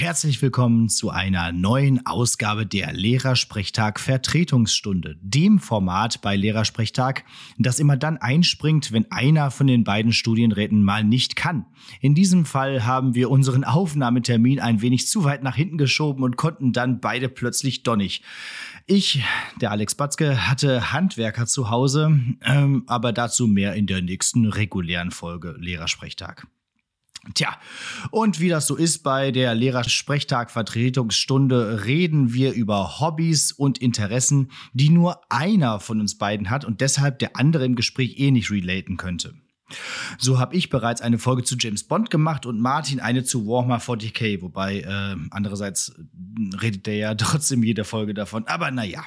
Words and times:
herzlich 0.00 0.40
willkommen 0.40 0.88
zu 0.88 1.10
einer 1.10 1.52
neuen 1.52 2.06
Ausgabe 2.06 2.64
der 2.64 2.94
Lehrersprechtag 2.94 4.00
Vertretungsstunde, 4.00 5.18
dem 5.20 5.58
Format 5.58 6.22
bei 6.22 6.36
Lehrersprechtag, 6.36 7.22
das 7.58 7.78
immer 7.78 7.98
dann 7.98 8.16
einspringt, 8.16 8.92
wenn 8.92 9.12
einer 9.12 9.50
von 9.50 9.66
den 9.66 9.84
beiden 9.84 10.14
Studienräten 10.14 10.82
mal 10.82 11.04
nicht 11.04 11.36
kann. 11.36 11.66
In 12.00 12.14
diesem 12.14 12.46
Fall 12.46 12.86
haben 12.86 13.14
wir 13.14 13.28
unseren 13.30 13.62
Aufnahmetermin 13.62 14.58
ein 14.58 14.80
wenig 14.80 15.06
zu 15.06 15.24
weit 15.24 15.42
nach 15.42 15.56
hinten 15.56 15.76
geschoben 15.76 16.24
und 16.24 16.38
konnten 16.38 16.72
dann 16.72 17.02
beide 17.02 17.28
plötzlich 17.28 17.82
donnig. 17.82 18.22
Ich, 18.86 19.22
der 19.60 19.70
Alex 19.70 19.96
Batzke, 19.96 20.48
hatte 20.48 20.94
Handwerker 20.94 21.44
zu 21.44 21.68
Hause, 21.68 22.18
ähm, 22.42 22.84
aber 22.86 23.12
dazu 23.12 23.46
mehr 23.46 23.74
in 23.74 23.86
der 23.86 24.00
nächsten 24.00 24.46
regulären 24.46 25.10
Folge 25.10 25.56
Lehrersprechtag. 25.58 26.46
Tja, 27.34 27.54
und 28.10 28.40
wie 28.40 28.48
das 28.48 28.66
so 28.66 28.76
ist 28.76 29.02
bei 29.02 29.30
der 29.30 29.54
Lehrersprechtag-Vertretungsstunde, 29.54 31.84
reden 31.84 32.32
wir 32.32 32.54
über 32.54 32.98
Hobbys 32.98 33.52
und 33.52 33.76
Interessen, 33.76 34.50
die 34.72 34.88
nur 34.88 35.20
einer 35.28 35.80
von 35.80 36.00
uns 36.00 36.16
beiden 36.16 36.48
hat 36.48 36.64
und 36.64 36.80
deshalb 36.80 37.18
der 37.18 37.36
andere 37.36 37.66
im 37.66 37.76
Gespräch 37.76 38.18
eh 38.18 38.30
nicht 38.30 38.50
relaten 38.50 38.96
könnte. 38.96 39.34
So 40.18 40.38
habe 40.38 40.56
ich 40.56 40.70
bereits 40.70 41.02
eine 41.02 41.18
Folge 41.18 41.44
zu 41.44 41.56
James 41.58 41.84
Bond 41.84 42.10
gemacht 42.10 42.46
und 42.46 42.58
Martin 42.58 43.00
eine 43.00 43.22
zu 43.22 43.46
Warhammer 43.46 43.80
40k, 43.80 44.40
wobei 44.42 44.80
äh, 44.80 45.16
andererseits 45.30 45.94
redet 46.60 46.86
der 46.86 46.96
ja 46.96 47.14
trotzdem 47.16 47.62
jede 47.62 47.84
Folge 47.84 48.14
davon. 48.14 48.46
Aber 48.46 48.70
naja. 48.70 49.04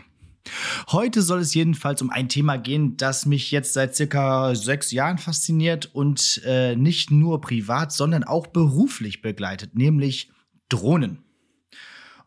Heute 0.92 1.22
soll 1.22 1.40
es 1.40 1.54
jedenfalls 1.54 2.02
um 2.02 2.10
ein 2.10 2.28
Thema 2.28 2.58
gehen, 2.58 2.98
das 2.98 3.26
mich 3.26 3.52
jetzt 3.52 3.74
seit 3.74 3.96
circa 3.96 4.56
sechs 4.56 4.92
Jahren 4.92 5.18
fasziniert 5.18 5.90
und 5.94 6.42
äh, 6.46 6.76
nicht 6.76 7.12
nur 7.12 7.40
privat, 7.42 7.92
sondern 7.92 8.24
auch 8.24 8.48
beruflich 8.48 9.22
begleitet, 9.22 9.76
nämlich 9.76 10.32
Drohnen. 10.70 11.20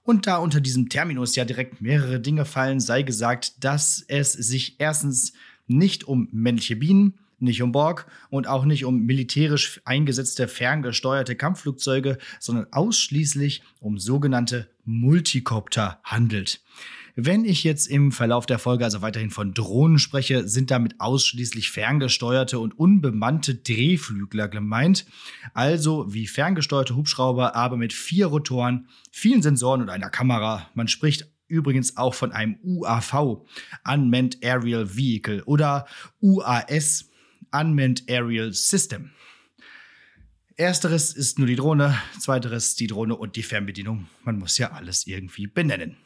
Und 0.02 0.26
da 0.26 0.36
unter 0.36 0.60
diesem 0.60 0.88
Terminus 0.88 1.34
ja 1.34 1.44
direkt 1.44 1.80
mehrere 1.80 2.20
Dinge 2.20 2.44
fallen, 2.44 2.80
sei 2.80 3.02
gesagt, 3.02 3.64
dass 3.64 4.04
es 4.06 4.32
sich 4.32 4.76
erstens 4.78 5.32
nicht 5.66 6.04
um 6.04 6.28
männliche 6.30 6.76
Bienen, 6.76 7.18
nicht 7.38 7.60
um 7.60 7.72
Borg 7.72 8.06
und 8.30 8.46
auch 8.46 8.64
nicht 8.64 8.84
um 8.84 9.04
militärisch 9.04 9.80
eingesetzte 9.84 10.48
ferngesteuerte 10.48 11.34
Kampfflugzeuge, 11.36 12.18
sondern 12.40 12.66
ausschließlich 12.72 13.62
um 13.80 13.98
sogenannte 13.98 14.68
Multikopter 14.84 16.00
handelt. 16.04 16.60
Wenn 17.18 17.46
ich 17.46 17.64
jetzt 17.64 17.86
im 17.86 18.12
Verlauf 18.12 18.44
der 18.44 18.58
Folge 18.58 18.84
also 18.84 19.00
weiterhin 19.00 19.30
von 19.30 19.54
Drohnen 19.54 19.98
spreche, 19.98 20.46
sind 20.46 20.70
damit 20.70 21.00
ausschließlich 21.00 21.70
ferngesteuerte 21.70 22.58
und 22.58 22.78
unbemannte 22.78 23.54
Drehflügler 23.54 24.48
gemeint. 24.48 25.06
Also 25.54 26.12
wie 26.12 26.26
ferngesteuerte 26.26 26.94
Hubschrauber, 26.94 27.56
aber 27.56 27.78
mit 27.78 27.94
vier 27.94 28.26
Rotoren, 28.26 28.88
vielen 29.10 29.40
Sensoren 29.40 29.80
und 29.80 29.88
einer 29.88 30.10
Kamera. 30.10 30.68
Man 30.74 30.88
spricht 30.88 31.26
übrigens 31.48 31.96
auch 31.96 32.12
von 32.12 32.32
einem 32.32 32.58
UAV, 32.62 33.46
Unmanned 33.90 34.44
Aerial 34.44 34.94
Vehicle, 34.94 35.42
oder 35.44 35.86
UAS, 36.20 37.08
Unmanned 37.50 38.02
Aerial 38.10 38.52
System. 38.52 39.12
Ersteres 40.56 41.14
ist 41.14 41.38
nur 41.38 41.46
die 41.46 41.56
Drohne, 41.56 41.96
zweiteres 42.18 42.74
die 42.74 42.88
Drohne 42.88 43.16
und 43.16 43.36
die 43.36 43.42
Fernbedienung. 43.42 44.06
Man 44.22 44.38
muss 44.38 44.58
ja 44.58 44.72
alles 44.72 45.06
irgendwie 45.06 45.46
benennen. 45.46 45.96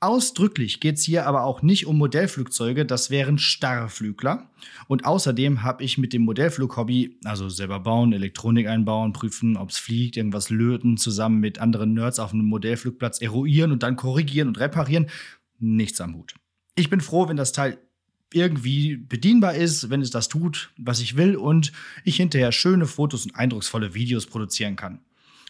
Ausdrücklich 0.00 0.78
geht 0.78 0.94
es 0.94 1.02
hier 1.02 1.26
aber 1.26 1.42
auch 1.42 1.60
nicht 1.60 1.86
um 1.86 1.98
Modellflugzeuge, 1.98 2.86
das 2.86 3.10
wären 3.10 3.36
Starrflügler. 3.36 4.48
Und 4.86 5.04
außerdem 5.04 5.64
habe 5.64 5.82
ich 5.82 5.98
mit 5.98 6.12
dem 6.12 6.22
Modellflughobby, 6.22 7.18
also 7.24 7.48
selber 7.48 7.80
bauen, 7.80 8.12
Elektronik 8.12 8.68
einbauen, 8.68 9.12
prüfen, 9.12 9.56
ob 9.56 9.70
es 9.70 9.78
fliegt, 9.78 10.16
irgendwas 10.16 10.50
löten, 10.50 10.98
zusammen 10.98 11.40
mit 11.40 11.58
anderen 11.58 11.94
Nerds 11.94 12.20
auf 12.20 12.32
einem 12.32 12.44
Modellflugplatz 12.44 13.20
eruieren 13.20 13.72
und 13.72 13.82
dann 13.82 13.96
korrigieren 13.96 14.46
und 14.46 14.60
reparieren, 14.60 15.06
nichts 15.58 16.00
am 16.00 16.14
Hut. 16.14 16.36
Ich 16.76 16.90
bin 16.90 17.00
froh, 17.00 17.28
wenn 17.28 17.36
das 17.36 17.50
Teil 17.50 17.78
irgendwie 18.32 18.96
bedienbar 18.96 19.54
ist, 19.54 19.90
wenn 19.90 20.00
es 20.00 20.10
das 20.10 20.28
tut, 20.28 20.70
was 20.76 21.00
ich 21.00 21.16
will 21.16 21.34
und 21.34 21.72
ich 22.04 22.16
hinterher 22.16 22.52
schöne 22.52 22.86
Fotos 22.86 23.24
und 23.24 23.34
eindrucksvolle 23.34 23.94
Videos 23.94 24.26
produzieren 24.26 24.76
kann. 24.76 25.00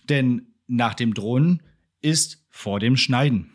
Denn 0.08 0.54
nach 0.66 0.94
dem 0.94 1.12
Drohnen 1.12 1.62
ist 2.00 2.46
vor 2.48 2.80
dem 2.80 2.96
Schneiden. 2.96 3.50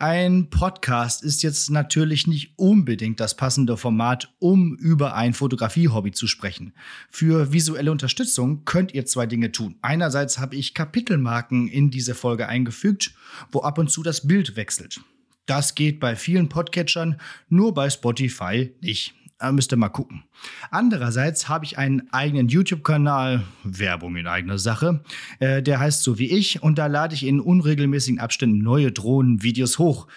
Ein 0.00 0.48
Podcast 0.48 1.24
ist 1.24 1.42
jetzt 1.42 1.70
natürlich 1.70 2.28
nicht 2.28 2.52
unbedingt 2.56 3.18
das 3.18 3.34
passende 3.34 3.76
Format, 3.76 4.32
um 4.38 4.76
über 4.76 5.16
ein 5.16 5.34
Fotografie-Hobby 5.34 6.12
zu 6.12 6.28
sprechen. 6.28 6.72
Für 7.10 7.52
visuelle 7.52 7.90
Unterstützung 7.90 8.64
könnt 8.64 8.94
ihr 8.94 9.06
zwei 9.06 9.26
Dinge 9.26 9.50
tun. 9.50 9.74
Einerseits 9.82 10.38
habe 10.38 10.54
ich 10.54 10.72
Kapitelmarken 10.72 11.66
in 11.66 11.90
diese 11.90 12.14
Folge 12.14 12.46
eingefügt, 12.46 13.12
wo 13.50 13.62
ab 13.62 13.78
und 13.78 13.90
zu 13.90 14.04
das 14.04 14.24
Bild 14.24 14.54
wechselt. 14.54 15.00
Das 15.46 15.74
geht 15.74 15.98
bei 15.98 16.14
vielen 16.14 16.48
Podcatchern, 16.48 17.20
nur 17.48 17.74
bei 17.74 17.90
Spotify 17.90 18.72
nicht. 18.80 19.14
Da 19.38 19.52
müsst 19.52 19.72
ihr 19.72 19.76
mal 19.76 19.88
gucken. 19.88 20.24
Andererseits 20.70 21.48
habe 21.48 21.64
ich 21.64 21.78
einen 21.78 22.12
eigenen 22.12 22.48
YouTube-Kanal, 22.48 23.44
Werbung 23.62 24.16
in 24.16 24.26
eigener 24.26 24.58
Sache, 24.58 25.04
äh, 25.38 25.62
der 25.62 25.78
heißt 25.78 26.02
so 26.02 26.18
wie 26.18 26.30
ich 26.30 26.62
und 26.62 26.76
da 26.78 26.86
lade 26.86 27.14
ich 27.14 27.24
in 27.24 27.38
unregelmäßigen 27.40 28.18
Abständen 28.18 28.58
neue 28.58 28.90
Drohnenvideos 28.90 29.78
hoch. 29.78 30.08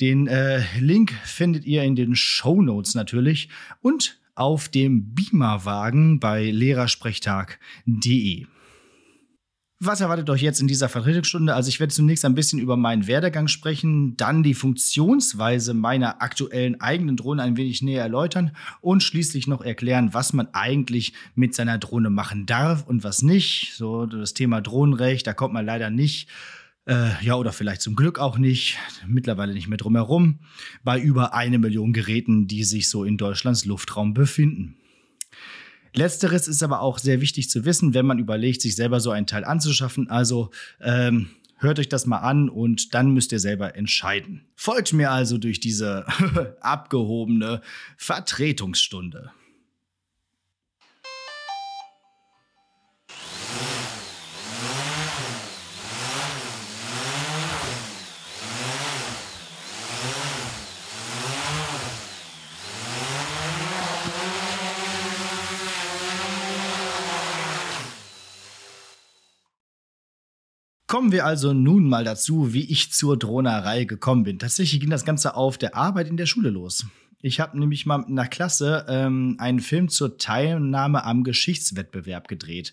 Den 0.00 0.26
äh, 0.26 0.62
Link 0.78 1.14
findet 1.24 1.64
ihr 1.64 1.84
in 1.84 1.96
den 1.96 2.14
Show 2.16 2.60
Notes 2.60 2.94
natürlich 2.94 3.48
und 3.80 4.20
auf 4.34 4.68
dem 4.68 5.14
Beamerwagen 5.14 6.20
bei 6.20 6.50
lehrersprechtag.de. 6.50 8.46
Was 9.78 10.00
erwartet 10.00 10.30
euch 10.30 10.40
jetzt 10.40 10.60
in 10.60 10.68
dieser 10.68 10.88
Vertretungsstunde? 10.88 11.54
Also 11.54 11.68
ich 11.68 11.80
werde 11.80 11.92
zunächst 11.92 12.24
ein 12.24 12.34
bisschen 12.34 12.58
über 12.58 12.78
meinen 12.78 13.06
Werdegang 13.06 13.46
sprechen, 13.46 14.16
dann 14.16 14.42
die 14.42 14.54
Funktionsweise 14.54 15.74
meiner 15.74 16.22
aktuellen 16.22 16.80
eigenen 16.80 17.18
Drohne 17.18 17.42
ein 17.42 17.58
wenig 17.58 17.82
näher 17.82 18.02
erläutern 18.02 18.52
und 18.80 19.02
schließlich 19.02 19.46
noch 19.48 19.60
erklären, 19.60 20.14
was 20.14 20.32
man 20.32 20.48
eigentlich 20.54 21.12
mit 21.34 21.54
seiner 21.54 21.76
Drohne 21.76 22.08
machen 22.08 22.46
darf 22.46 22.86
und 22.86 23.04
was 23.04 23.20
nicht. 23.20 23.74
So 23.76 24.06
das 24.06 24.32
Thema 24.32 24.62
Drohnenrecht, 24.62 25.26
da 25.26 25.34
kommt 25.34 25.52
man 25.52 25.66
leider 25.66 25.90
nicht 25.90 26.30
äh, 26.86 27.22
ja, 27.22 27.34
oder 27.34 27.52
vielleicht 27.52 27.82
zum 27.82 27.96
Glück 27.96 28.18
auch 28.18 28.38
nicht, 28.38 28.78
mittlerweile 29.06 29.52
nicht 29.52 29.68
mehr 29.68 29.76
drumherum, 29.76 30.38
bei 30.84 30.98
über 30.98 31.34
eine 31.34 31.58
Million 31.58 31.92
Geräten, 31.92 32.46
die 32.46 32.64
sich 32.64 32.88
so 32.88 33.04
in 33.04 33.18
Deutschlands 33.18 33.66
Luftraum 33.66 34.14
befinden. 34.14 34.76
Letzteres 35.96 36.46
ist 36.46 36.62
aber 36.62 36.82
auch 36.82 36.98
sehr 36.98 37.22
wichtig 37.22 37.48
zu 37.48 37.64
wissen, 37.64 37.94
wenn 37.94 38.04
man 38.04 38.18
überlegt, 38.18 38.60
sich 38.60 38.76
selber 38.76 39.00
so 39.00 39.10
ein 39.10 39.26
Teil 39.26 39.44
anzuschaffen. 39.44 40.10
Also 40.10 40.50
ähm, 40.80 41.30
hört 41.56 41.78
euch 41.78 41.88
das 41.88 42.04
mal 42.04 42.18
an 42.18 42.50
und 42.50 42.94
dann 42.94 43.12
müsst 43.12 43.32
ihr 43.32 43.40
selber 43.40 43.76
entscheiden. 43.76 44.44
Folgt 44.54 44.92
mir 44.92 45.10
also 45.10 45.38
durch 45.38 45.58
diese 45.58 46.04
abgehobene 46.60 47.62
Vertretungsstunde. 47.96 49.30
Kommen 70.86 71.10
wir 71.10 71.26
also 71.26 71.52
nun 71.52 71.88
mal 71.88 72.04
dazu, 72.04 72.52
wie 72.52 72.70
ich 72.70 72.92
zur 72.92 73.18
Drohnerei 73.18 73.84
gekommen 73.84 74.22
bin. 74.22 74.38
Tatsächlich 74.38 74.80
ging 74.80 74.90
das 74.90 75.04
Ganze 75.04 75.34
auf 75.34 75.58
der 75.58 75.74
Arbeit 75.74 76.08
in 76.08 76.16
der 76.16 76.26
Schule 76.26 76.50
los. 76.50 76.86
Ich 77.20 77.40
habe 77.40 77.58
nämlich 77.58 77.86
mal 77.86 78.04
einer 78.04 78.28
Klasse 78.28 78.86
ähm, 78.88 79.34
einen 79.38 79.58
Film 79.58 79.88
zur 79.88 80.16
Teilnahme 80.16 81.04
am 81.04 81.24
Geschichtswettbewerb 81.24 82.28
gedreht. 82.28 82.72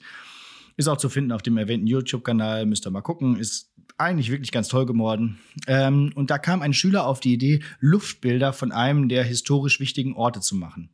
Ist 0.78 0.88
auch 0.88 0.98
zu 0.98 1.10
finden 1.10 1.32
auf 1.32 1.42
dem 1.42 1.58
erwähnten 1.58 1.88
YouTube-Kanal, 1.88 2.68
müsst 2.68 2.86
ihr 2.86 2.92
mal 2.92 3.02
gucken. 3.02 3.36
Ist 3.38 3.72
eigentlich 3.98 4.30
wirklich 4.30 4.52
ganz 4.52 4.68
toll 4.68 4.86
geworden. 4.86 5.40
Ähm, 5.66 6.12
und 6.14 6.30
da 6.30 6.38
kam 6.38 6.62
ein 6.62 6.74
Schüler 6.74 7.08
auf 7.08 7.20
die 7.20 7.34
Idee, 7.34 7.62
Luftbilder 7.80 8.54
von 8.54 8.72
einem 8.72 9.10
der 9.10 9.24
historisch 9.24 9.80
wichtigen 9.80 10.14
Orte 10.16 10.40
zu 10.40 10.56
machen. 10.56 10.90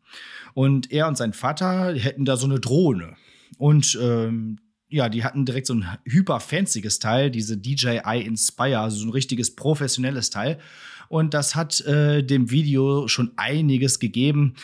Und 0.53 0.91
er 0.91 1.07
und 1.09 1.17
sein 1.17 1.33
Vater 1.33 1.93
hätten 1.93 2.23
da 2.23 2.37
so 2.37 2.45
eine 2.45 2.61
Drohne. 2.61 3.15
Und 3.57 3.97
ähm, 4.01 4.59
ja, 4.89 5.07
die 5.07 5.23
hatten 5.23 5.45
direkt 5.45 5.67
so 5.67 5.75
ein 5.75 5.85
hyper 6.05 6.39
fancyes 6.39 6.99
Teil, 6.99 7.29
diese 7.29 7.57
DJI 7.57 8.23
Inspire, 8.25 8.79
also 8.79 8.97
so 8.97 9.07
ein 9.07 9.11
richtiges 9.11 9.55
professionelles 9.55 10.31
Teil. 10.31 10.59
Und 11.07 11.33
das 11.33 11.55
hat 11.55 11.81
äh, 11.81 12.23
dem 12.23 12.51
Video 12.51 13.07
schon 13.07 13.31
einiges 13.37 13.99
gegeben. 13.99 14.55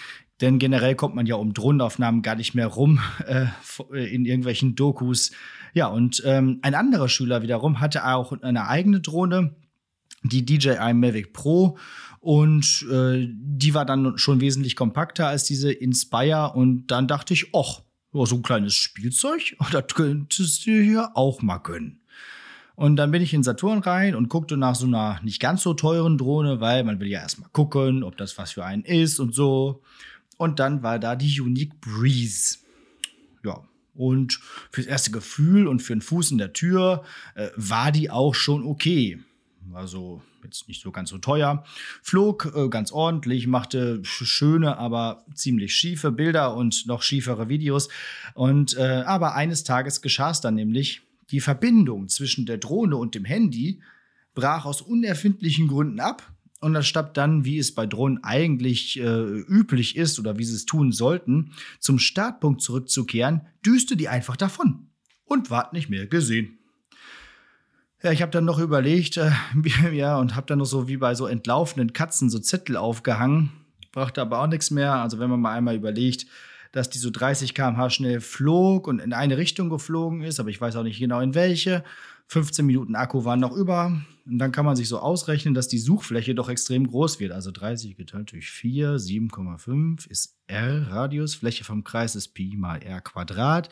Denn 0.42 0.60
generell 0.60 0.96
kommt 0.96 1.16
man 1.16 1.26
ja 1.26 1.36
um 1.36 1.54
Drohnenaufnahmen 1.54 2.22
gar 2.22 2.36
nicht 2.36 2.56
mehr 2.56 2.68
rum 2.68 3.00
äh, 3.28 3.46
in 4.14 4.26
irgendwelchen 4.26 4.76
Dokus. 4.76 5.32
Ja, 5.74 5.88
und 5.88 6.22
ähm, 6.26 6.60
ein 6.62 6.76
anderer 6.76 7.10
Schüler 7.10 7.42
wiederum 7.42 7.80
hatte 7.80 8.06
auch 8.06 8.32
eine 8.42 8.68
eigene 8.68 9.02
Drohne, 9.02 9.56
die 10.24 10.46
DJI 10.46 10.94
Mavic 10.94 11.34
Pro. 11.34 11.78
Und 12.20 12.86
äh, 12.92 13.28
die 13.30 13.76
war 13.76 13.86
dann 13.86 14.18
schon 14.18 14.42
wesentlich 14.42 14.76
kompakter 14.76 15.28
als 15.28 15.44
diese 15.44 15.72
Inspire. 15.72 16.54
Und 16.56 16.88
dann 16.88 17.08
dachte 17.08 17.36
ich, 17.36 17.54
och, 17.54 17.85
oh, 18.16 18.26
so 18.26 18.36
ein 18.36 18.42
kleines 18.42 18.74
Spielzeug, 18.74 19.56
oh, 19.60 19.82
könntest 19.94 20.66
du 20.66 20.72
hier 20.72 21.12
auch 21.16 21.42
mal 21.42 21.60
können. 21.60 22.00
Und 22.76 22.98
dann 22.98 23.12
bin 23.12 23.22
ich 23.22 23.34
in 23.34 23.44
Saturn 23.44 23.80
rein 23.80 24.16
und 24.16 24.28
guckte 24.28 24.58
nach 24.58 24.76
so 24.76 24.86
einer 24.86 25.20
nicht 25.24 25.40
ganz 25.40 25.62
so 25.62 25.74
teuren 25.74 26.18
Drohne, 26.18 26.60
weil 26.60 26.84
man 26.84 27.00
will 27.00 27.08
ja 27.08 27.22
erstmal 27.22 27.50
gucken, 27.52 28.04
ob 28.04 28.18
das 28.18 28.38
was 28.38 28.54
für 28.54 28.66
einen 28.66 28.84
ist 28.84 29.20
und 29.20 29.34
so. 29.34 29.82
Und 30.38 30.60
dann 30.60 30.84
war 30.84 31.00
da 31.00 31.16
die 31.16 31.40
Unique 31.40 31.80
Breeze. 31.80 32.58
Ja. 33.46 33.64
Und 33.94 34.42
fürs 34.72 34.88
erste 34.88 35.12
Gefühl 35.12 35.70
und 35.70 35.82
für 35.82 35.94
einen 35.94 36.02
Fuß 36.02 36.32
in 36.32 36.38
der 36.38 36.52
Tür 36.52 37.06
äh, 37.36 37.48
war 37.56 37.94
die 37.94 38.10
auch 38.10 38.36
schon 38.36 38.66
okay. 38.66 39.20
Also 39.74 40.22
jetzt 40.46 40.68
nicht 40.68 40.82
so 40.82 40.92
ganz 40.92 41.10
so 41.10 41.18
teuer. 41.18 41.64
Flog 42.02 42.54
äh, 42.56 42.70
ganz 42.70 42.92
ordentlich, 42.92 43.48
machte 43.48 44.00
schöne, 44.04 44.78
aber 44.78 45.26
ziemlich 45.34 45.76
schiefe 45.76 46.12
Bilder 46.12 46.56
und 46.56 46.86
noch 46.88 47.02
schiefere 47.02 47.50
Videos. 47.50 47.90
Und 48.34 48.78
äh, 48.78 49.04
aber 49.06 49.36
eines 49.36 49.64
Tages 49.64 50.02
geschah 50.02 50.32
es 50.32 50.42
dann 50.42 50.56
nämlich, 50.56 51.02
die 51.32 51.42
Verbindung 51.42 52.08
zwischen 52.08 52.46
der 52.46 52.60
Drohne 52.60 52.98
und 52.98 53.16
dem 53.16 53.26
Handy 53.26 53.82
brach 54.36 54.66
aus 54.66 54.82
unerfindlichen 54.82 55.68
Gründen 55.68 56.00
ab. 56.00 56.32
Und 56.62 56.76
anstatt 56.76 57.18
dann, 57.18 57.46
wie 57.46 57.60
es 57.60 57.76
bei 57.76 57.86
Drohnen 57.86 58.24
eigentlich 58.24 59.00
äh, 59.00 59.04
üblich 59.04 59.98
ist 59.98 60.20
oder 60.20 60.38
wie 60.38 60.46
sie 60.46 60.56
es 60.56 60.66
tun 60.66 60.92
sollten, 60.92 61.52
zum 61.80 62.00
Startpunkt 62.00 62.62
zurückzukehren, 62.62 63.42
düste 63.66 63.98
die 63.98 64.08
einfach 64.08 64.36
davon 64.36 64.88
und 65.26 65.50
ward 65.50 65.74
nicht 65.74 65.90
mehr 65.90 66.08
gesehen. 66.08 66.60
Ja, 68.04 68.12
ich 68.12 68.22
habe 68.22 68.32
dann 68.32 68.46
noch 68.46 68.60
überlegt, 68.60 69.18
äh, 69.18 69.32
ja, 69.92 70.18
und 70.18 70.36
habe 70.36 70.48
dann 70.48 70.60
noch 70.60 70.66
so 70.66 70.88
wie 70.88 70.98
bei 70.98 71.16
so 71.16 71.28
entlaufenden 71.28 71.94
Katzen 71.94 72.30
so 72.30 72.40
Zettel 72.40 72.78
aufgehangen. 72.78 73.52
Brachte 73.92 74.22
aber 74.22 74.42
auch 74.42 74.48
nichts 74.48 74.72
mehr. 74.72 74.94
Also 74.96 75.20
wenn 75.20 75.30
man 75.30 75.40
mal 75.40 75.54
einmal 75.54 75.76
überlegt, 75.76 76.28
dass 76.72 76.90
die 76.90 77.00
so 77.00 77.10
30 77.10 77.54
km/h 77.54 77.90
schnell 77.90 78.20
flog 78.20 78.88
und 78.88 79.00
in 79.00 79.14
eine 79.14 79.38
Richtung 79.38 79.70
geflogen 79.70 80.22
ist, 80.22 80.42
aber 80.42 80.50
ich 80.50 80.60
weiß 80.60 80.76
auch 80.76 80.84
nicht 80.84 81.00
genau 81.00 81.22
in 81.22 81.34
welche. 81.34 81.84
15 82.28 82.66
Minuten 82.66 82.96
Akku 82.96 83.24
waren 83.24 83.40
noch 83.40 83.56
über. 83.56 84.02
Und 84.26 84.40
dann 84.40 84.52
kann 84.52 84.66
man 84.66 84.76
sich 84.76 84.90
so 84.90 85.00
ausrechnen, 85.00 85.54
dass 85.54 85.68
die 85.68 85.78
Suchfläche 85.78 86.34
doch 86.34 86.50
extrem 86.50 86.88
groß 86.88 87.20
wird. 87.20 87.32
Also 87.32 87.52
30 87.52 87.96
geteilt 87.96 88.32
durch 88.32 88.50
4, 88.50 88.98
7,5 88.98 90.10
ist 90.10 90.36
R 90.48 90.88
Radius. 90.90 91.36
Fläche 91.36 91.64
vom 91.64 91.84
Kreis 91.84 92.16
ist 92.16 92.30
Pi 92.30 92.56
mal 92.58 92.82
R 92.82 93.02
Quadrat. 93.02 93.70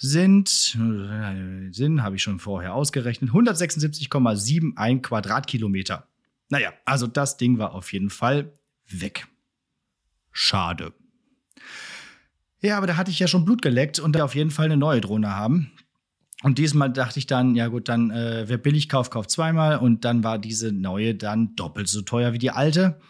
Sind, 0.00 0.78
äh, 0.78 1.72
sind 1.72 2.02
habe 2.02 2.16
ich 2.16 2.22
schon 2.22 2.38
vorher 2.38 2.74
ausgerechnet, 2.74 3.30
176,71 3.30 5.02
Quadratkilometer. 5.02 6.06
Naja, 6.48 6.72
also 6.84 7.06
das 7.06 7.36
Ding 7.36 7.58
war 7.58 7.74
auf 7.74 7.92
jeden 7.92 8.10
Fall 8.10 8.52
weg. 8.88 9.26
Schade. 10.30 10.94
Ja, 12.60 12.76
aber 12.78 12.86
da 12.86 12.96
hatte 12.96 13.10
ich 13.10 13.18
ja 13.18 13.28
schon 13.28 13.44
Blut 13.44 13.60
geleckt 13.60 13.98
und 13.98 14.20
auf 14.20 14.34
jeden 14.34 14.50
Fall 14.50 14.66
eine 14.66 14.76
neue 14.76 15.00
Drohne 15.00 15.34
haben. 15.34 15.72
Und 16.42 16.58
diesmal 16.58 16.92
dachte 16.92 17.18
ich 17.18 17.26
dann, 17.26 17.56
ja 17.56 17.66
gut, 17.66 17.88
dann 17.88 18.10
äh, 18.10 18.44
wer 18.46 18.58
billig 18.58 18.88
kauft, 18.88 19.10
kauft 19.10 19.30
zweimal. 19.30 19.78
Und 19.78 20.04
dann 20.04 20.22
war 20.22 20.38
diese 20.38 20.72
neue 20.72 21.14
dann 21.14 21.56
doppelt 21.56 21.88
so 21.88 22.02
teuer 22.02 22.32
wie 22.32 22.38
die 22.38 22.50
alte. 22.50 23.00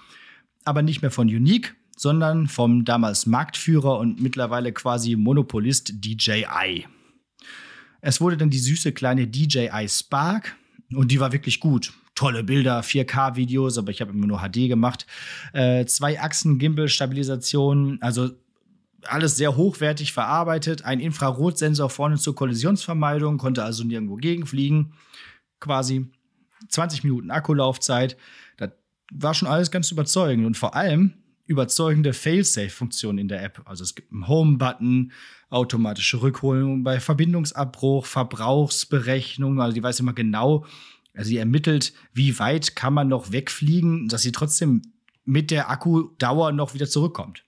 Aber 0.64 0.82
nicht 0.82 1.02
mehr 1.02 1.11
von 1.11 1.29
Unique, 1.29 1.76
sondern 1.99 2.47
vom 2.47 2.85
damals 2.85 3.27
Marktführer 3.27 3.99
und 3.99 4.21
mittlerweile 4.23 4.73
quasi 4.73 5.17
Monopolist 5.17 6.05
DJI. 6.05 6.87
Es 8.00 8.21
wurde 8.21 8.37
dann 8.37 8.50
die 8.50 8.59
süße 8.59 8.93
kleine 8.93 9.27
DJI 9.27 9.89
Spark 9.89 10.55
und 10.95 11.11
die 11.11 11.19
war 11.19 11.33
wirklich 11.33 11.59
gut. 11.59 11.93
Tolle 12.15 12.45
Bilder, 12.45 12.83
4K-Videos, 12.83 13.79
aber 13.79 13.91
ich 13.91 14.00
habe 14.00 14.12
immer 14.12 14.27
nur 14.29 14.39
HD 14.39 14.69
gemacht. 14.69 15.06
Äh, 15.53 15.87
zwei 15.87 16.21
Achsen 16.21 16.59
Gimbal-Stabilisation, 16.59 17.99
also 18.00 18.31
alles 19.05 19.37
sehr 19.37 19.56
hochwertig 19.56 20.12
verarbeitet. 20.12 20.85
Ein 20.85 21.00
Infrarotsensor 21.00 21.91
vorne 21.91 22.17
zur 22.17 22.37
Kollisionsvermeidung, 22.37 23.39
konnte 23.39 23.65
also 23.65 23.83
nirgendwo 23.83 24.17
gegenfliegen. 24.17 24.95
Quasi 25.59 26.06
20 26.69 27.03
Minuten 27.03 27.33
Akkulaufzeit. 27.33 28.17
Das 28.56 28.71
war 29.12 29.35
schon 29.35 29.49
alles 29.49 29.73
ganz 29.73 29.91
überzeugend 29.91 30.47
und 30.47 30.56
vor 30.56 30.77
allem 30.77 31.15
überzeugende 31.49 32.12
Failsafe-Funktionen 32.12 33.19
in 33.19 33.29
der 33.29 33.43
App. 33.43 33.62
Also 33.65 33.83
es 33.83 33.95
gibt 33.95 34.12
einen 34.12 34.29
Home-Button, 34.29 35.12
automatische 35.50 36.21
Rückholung 36.21 36.85
bei 36.85 37.00
Verbindungsabbruch, 37.00 38.06
Verbrauchsberechnung. 38.06 39.61
Also 39.61 39.75
die 39.75 39.83
weiß 39.83 39.99
immer 40.00 40.12
genau, 40.12 40.67
also 41.15 41.29
sie 41.31 41.39
ermittelt, 41.39 41.95
wie 42.12 42.39
weit 42.39 42.77
kann 42.77 42.95
man 42.95 43.09
noch 43.09 43.33
wegfliegen, 43.33 44.09
dass 44.09 44.23
sie 44.23 44.31
trotzdem 44.31 44.83
mit 45.25 45.50
der 45.50 45.71
Akkudauer 45.71 46.53
noch 46.53 46.75
wieder 46.75 46.87
zurückkommt. 46.87 47.45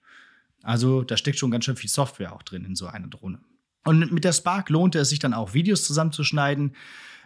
Also 0.63 1.03
da 1.03 1.17
steckt 1.17 1.39
schon 1.39 1.51
ganz 1.51 1.67
schön 1.67 1.77
viel 1.77 1.91
Software 1.91 2.35
auch 2.35 2.43
drin 2.43 2.65
in 2.65 2.75
so 2.75 2.87
einer 2.87 3.07
Drohne. 3.07 3.39
Und 3.85 4.13
mit 4.13 4.25
der 4.25 4.33
Spark 4.33 4.71
lohnte 4.71 4.99
es 4.99 5.11
sich 5.11 5.19
dann 5.19 5.35
auch, 5.35 5.55
Videos 5.55 5.85
zusammenzuschneiden. 5.85 6.75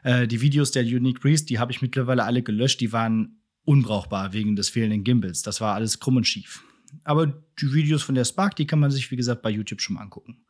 Äh, 0.02 0.26
die 0.26 0.40
Videos 0.40 0.70
der 0.70 0.82
Unique 0.82 1.20
Breeze, 1.20 1.46
die 1.46 1.58
habe 1.58 1.72
ich 1.72 1.82
mittlerweile 1.82 2.24
alle 2.24 2.42
gelöscht. 2.42 2.80
Die 2.80 2.92
waren 2.92 3.40
unbrauchbar 3.64 4.32
wegen 4.32 4.56
des 4.56 4.68
fehlenden 4.68 5.04
Gimbals. 5.04 5.42
Das 5.42 5.60
war 5.60 5.74
alles 5.74 6.00
krumm 6.00 6.16
und 6.16 6.26
schief. 6.26 6.62
Aber 7.02 7.26
die 7.26 7.72
Videos 7.72 8.02
von 8.02 8.14
der 8.14 8.24
Spark, 8.24 8.56
die 8.56 8.66
kann 8.66 8.78
man 8.78 8.90
sich, 8.90 9.10
wie 9.10 9.16
gesagt, 9.16 9.42
bei 9.42 9.50
YouTube 9.50 9.80
schon 9.80 9.94
mal 9.94 10.02
angucken. 10.02 10.44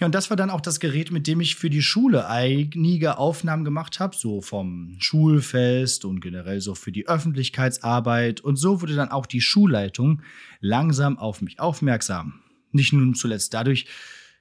Ja, 0.00 0.06
und 0.06 0.14
das 0.14 0.30
war 0.30 0.36
dann 0.36 0.50
auch 0.50 0.60
das 0.60 0.78
Gerät, 0.78 1.10
mit 1.10 1.26
dem 1.26 1.40
ich 1.40 1.56
für 1.56 1.70
die 1.70 1.82
Schule 1.82 2.28
einige 2.28 3.18
Aufnahmen 3.18 3.64
gemacht 3.64 3.98
habe, 3.98 4.14
so 4.14 4.40
vom 4.40 4.94
Schulfest 5.00 6.04
und 6.04 6.20
generell 6.20 6.60
so 6.60 6.76
für 6.76 6.92
die 6.92 7.08
Öffentlichkeitsarbeit. 7.08 8.40
Und 8.40 8.56
so 8.56 8.80
wurde 8.80 8.94
dann 8.94 9.10
auch 9.10 9.26
die 9.26 9.40
Schulleitung 9.40 10.22
langsam 10.60 11.18
auf 11.18 11.42
mich 11.42 11.58
aufmerksam. 11.58 12.40
Nicht 12.70 12.92
nun 12.92 13.14
zuletzt 13.14 13.54
dadurch, 13.54 13.86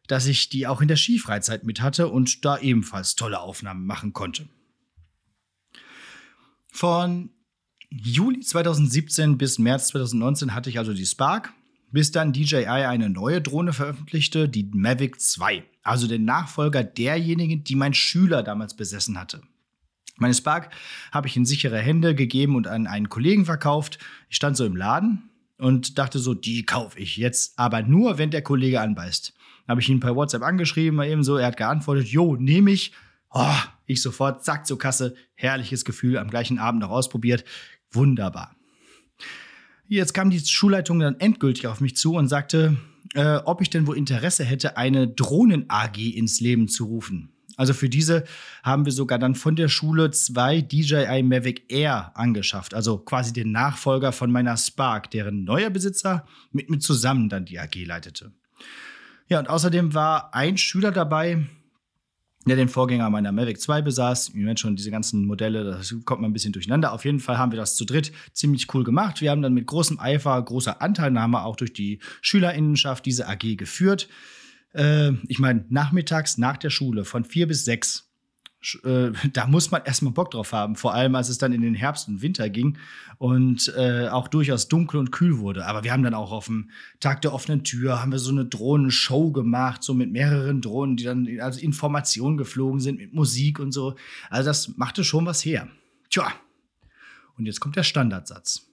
dass 0.06 0.28
ich 0.28 0.50
die 0.50 0.68
auch 0.68 0.82
in 0.82 0.88
der 0.88 0.98
Skifreizeit 0.98 1.64
mit 1.64 1.82
hatte 1.82 2.08
und 2.08 2.46
da 2.46 2.60
ebenfalls 2.60 3.16
tolle 3.16 3.40
Aufnahmen 3.40 3.86
machen 3.86 4.14
konnte. 4.14 4.48
Von 6.72 7.32
Juli 7.90 8.42
2017 8.42 9.38
bis 9.38 9.60
März 9.60 9.90
2019 9.90 10.54
hatte 10.54 10.70
ich 10.70 10.78
also 10.78 10.94
die 10.94 11.06
Spark 11.06 11.54
bis 11.92 12.12
dann 12.12 12.34
DJI 12.34 12.66
eine 12.66 13.10
neue 13.10 13.42
Drohne 13.42 13.74
veröffentlichte, 13.74 14.50
die 14.50 14.70
Mavic 14.74 15.22
2, 15.22 15.64
also 15.84 16.08
den 16.08 16.26
Nachfolger 16.26 16.84
derjenigen, 16.84 17.64
die 17.64 17.76
mein 17.76 17.94
Schüler 17.94 18.44
damals 18.44 18.76
besessen 18.76 19.20
hatte. 19.20 19.42
Meine 20.18 20.34
Spark 20.34 20.74
habe 21.12 21.28
ich 21.28 21.38
in 21.38 21.46
sichere 21.46 21.78
Hände 21.78 22.16
gegeben 22.16 22.56
und 22.56 22.68
an 22.68 22.88
einen 22.88 23.10
Kollegen 23.10 23.46
verkauft. 23.46 24.00
Ich 24.30 24.36
stand 24.36 24.58
so 24.58 24.66
im 24.66 24.76
Laden 24.76 25.30
und 25.58 25.98
dachte 25.98 26.20
so, 26.20 26.34
die 26.34 26.66
kaufe 26.66 27.00
ich 27.00 27.18
jetzt, 27.18 27.58
aber 27.58 27.84
nur, 27.84 28.18
wenn 28.18 28.32
der 28.32 28.42
Kollege 28.42 28.82
anbeißt. 28.82 29.34
Habe 29.68 29.82
ich 29.82 29.90
ihn 29.90 30.00
per 30.00 30.16
WhatsApp 30.16 30.44
angeschrieben, 30.44 30.96
mal 30.96 31.08
eben 31.08 31.24
so, 31.24 31.38
er 31.38 31.48
hat 31.48 31.58
geantwortet, 31.58 32.08
jo, 32.08 32.36
nehme 32.36 32.72
ich. 32.72 32.94
Oh, 33.30 33.56
ich 33.86 34.02
sofort, 34.02 34.44
zack, 34.44 34.66
zur 34.66 34.80
Kasse, 34.80 35.16
herrliches 35.36 35.86
Gefühl, 35.86 36.18
am 36.18 36.30
gleichen 36.30 36.58
Abend 36.58 36.82
noch 36.82 36.90
ausprobiert. 36.90 37.44
Wunderbar. 37.92 38.56
Jetzt 39.88 40.14
kam 40.14 40.30
die 40.30 40.40
Schulleitung 40.40 41.00
dann 41.00 41.20
endgültig 41.20 41.68
auf 41.68 41.80
mich 41.80 41.96
zu 41.96 42.16
und 42.16 42.28
sagte, 42.28 42.78
äh, 43.14 43.38
ob 43.46 43.62
ich 43.62 43.70
denn 43.70 43.88
wohl 43.88 43.98
Interesse 43.98 44.44
hätte, 44.44 44.76
eine 44.76 45.08
Drohnen-AG 45.08 45.98
ins 45.98 46.42
Leben 46.42 46.68
zu 46.68 46.86
rufen. 46.86 47.30
Also 47.56 47.74
für 47.74 47.90
diese 47.90 48.24
haben 48.64 48.86
wir 48.86 48.92
sogar 48.92 49.18
dann 49.18 49.34
von 49.34 49.56
der 49.56 49.68
Schule 49.68 50.12
zwei 50.12 50.62
DJI 50.62 51.24
Mavic 51.24 51.72
Air 51.72 52.12
angeschafft, 52.16 52.76
also 52.76 53.00
quasi 53.00 53.34
den 53.34 53.52
Nachfolger 53.52 54.12
von 54.12 54.32
meiner 54.32 54.56
Spark, 54.58 55.10
deren 55.10 55.44
neuer 55.44 55.72
Besitzer 55.72 56.26
mit 56.52 56.70
mir 56.70 56.78
zusammen 56.80 57.30
dann 57.30 57.46
die 57.46 57.60
AG 57.60 57.76
leitete. 57.84 58.32
Ja, 59.28 59.40
und 59.40 59.50
außerdem 59.50 59.94
war 59.96 60.36
ein 60.36 60.58
Schüler 60.58 60.92
dabei, 60.92 61.48
der 62.48 62.58
den 62.58 62.70
Vorgänger 62.70 63.10
meiner 63.10 63.32
Mavic 63.32 63.60
2 63.60 63.82
besaß. 63.82 64.30
Ihr 64.34 64.44
merkt 64.46 64.60
schon, 64.60 64.76
diese 64.76 64.92
ganzen 64.92 65.26
Modelle, 65.26 65.64
das 65.64 65.96
kommt 66.06 66.22
mal 66.22 66.28
ein 66.28 66.34
bisschen 66.34 66.54
durcheinander. 66.54 66.94
Auf 66.94 67.06
jeden 67.06 67.20
Fall 67.20 67.38
haben 67.38 67.52
wir 67.52 67.58
das 67.58 67.76
zu 67.76 67.86
dritt 67.86 68.12
ziemlich 68.34 68.74
cool 68.74 68.84
gemacht. 68.84 69.22
Wir 69.22 69.32
haben 69.32 69.42
dann 69.42 69.54
mit 69.54 69.68
großem 69.68 70.00
Eifer, 70.00 70.42
großer 70.42 70.82
Anteilnahme 70.82 71.44
auch 71.44 71.56
durch 71.56 71.74
die 71.74 72.00
Schülerinnenschaft 72.22 73.06
diese 73.06 73.28
AG 73.28 73.58
geführt. 73.58 74.08
Äh, 74.74 75.14
ich 75.28 75.40
meine, 75.40 75.66
nachmittags 75.70 76.38
nach 76.38 76.58
der 76.58 76.70
Schule 76.70 77.06
von 77.06 77.24
vier 77.24 77.48
bis 77.48 77.66
sechs 77.66 78.07
äh, 78.84 79.12
da 79.34 79.48
muss 79.48 79.72
man 79.72 79.84
erstmal 79.84 80.14
Bock 80.14 80.32
drauf 80.32 80.54
haben, 80.54 80.76
vor 80.76 80.94
allem 80.94 81.16
als 81.16 81.30
es 81.30 81.38
dann 81.38 81.54
in 81.54 81.62
den 81.62 81.76
Herbst 81.76 82.08
und 82.08 82.22
Winter 82.22 82.50
ging 82.50 82.78
und 83.18 83.74
äh, 83.78 84.08
auch 84.10 84.28
durchaus 84.28 84.68
dunkel 84.68 85.00
und 85.00 85.12
kühl 85.12 85.40
wurde. 85.40 85.66
Aber 85.66 85.84
wir 85.84 85.92
haben 85.92 86.04
dann 86.04 86.14
auch 86.14 86.32
auf 86.32 86.46
dem 86.46 86.70
Tag 87.00 87.22
der 87.22 87.34
offenen 87.34 87.64
Tür 87.64 88.02
haben 88.02 88.12
wir 88.12 88.20
so 88.20 88.32
eine 88.32 88.46
Drohnenshow 88.46 89.32
gemacht, 89.32 89.84
so 89.84 89.94
mit 89.94 90.12
mehreren 90.12 90.62
Drohnen, 90.62 90.98
die 90.98 91.04
dann 91.04 91.28
also 91.40 91.60
Informationen 91.60 92.38
geflogen 92.38 92.80
sind 92.80 93.00
mit 93.00 93.14
Musik 93.14 93.60
und 93.60 93.72
so. 93.72 93.96
Also 94.30 94.48
das 94.48 94.78
machte 94.78 95.04
schon 95.04 95.26
was 95.26 95.44
her. 95.44 95.68
Tja. 96.10 96.32
Und 97.38 97.46
jetzt 97.46 97.60
kommt 97.60 97.76
der 97.76 97.84
Standardsatz. 97.84 98.68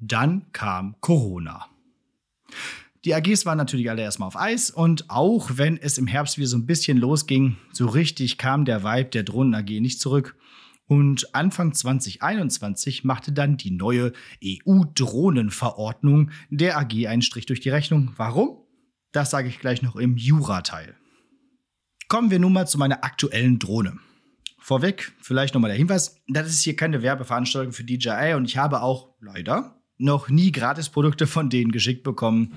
Dann 0.00 0.50
kam 0.52 0.96
Corona. 1.00 1.66
Die 3.04 3.14
AGs 3.14 3.46
waren 3.46 3.58
natürlich 3.58 3.90
alle 3.90 4.02
erstmal 4.02 4.26
auf 4.26 4.36
Eis 4.36 4.70
und 4.70 5.08
auch 5.08 5.50
wenn 5.54 5.76
es 5.76 5.98
im 5.98 6.08
Herbst 6.08 6.36
wieder 6.36 6.48
so 6.48 6.56
ein 6.56 6.66
bisschen 6.66 6.98
losging, 6.98 7.56
so 7.72 7.86
richtig 7.86 8.38
kam 8.38 8.64
der 8.64 8.82
Vibe 8.82 9.10
der 9.10 9.22
Drohnen 9.22 9.54
AG 9.54 9.80
nicht 9.80 10.00
zurück. 10.00 10.36
Und 10.86 11.34
Anfang 11.34 11.74
2021 11.74 13.04
machte 13.04 13.30
dann 13.32 13.56
die 13.56 13.70
neue 13.70 14.12
EU-Drohnenverordnung 14.42 16.30
der 16.50 16.78
AG 16.78 17.06
einen 17.06 17.22
Strich 17.22 17.46
durch 17.46 17.60
die 17.60 17.68
Rechnung. 17.68 18.14
Warum? 18.16 18.64
Das 19.12 19.30
sage 19.30 19.48
ich 19.48 19.60
gleich 19.60 19.82
noch 19.82 19.96
im 19.96 20.16
Jura-Teil. 20.16 20.96
Kommen 22.08 22.30
wir 22.30 22.38
nun 22.38 22.54
mal 22.54 22.66
zu 22.66 22.78
meiner 22.78 23.04
aktuellen 23.04 23.58
Drohne. 23.58 23.98
Vorweg, 24.58 25.12
vielleicht 25.20 25.54
nochmal 25.54 25.70
der 25.70 25.78
Hinweis, 25.78 26.20
das 26.26 26.48
ist 26.48 26.62
hier 26.62 26.74
keine 26.74 27.02
Werbeveranstaltung 27.02 27.72
für 27.72 27.84
DJI 27.84 28.34
und 28.34 28.46
ich 28.46 28.56
habe 28.56 28.82
auch 28.82 29.14
leider 29.20 29.77
noch 29.98 30.28
nie 30.28 30.52
Gratisprodukte 30.52 31.26
von 31.26 31.50
denen 31.50 31.72
geschickt 31.72 32.02
bekommen. 32.02 32.54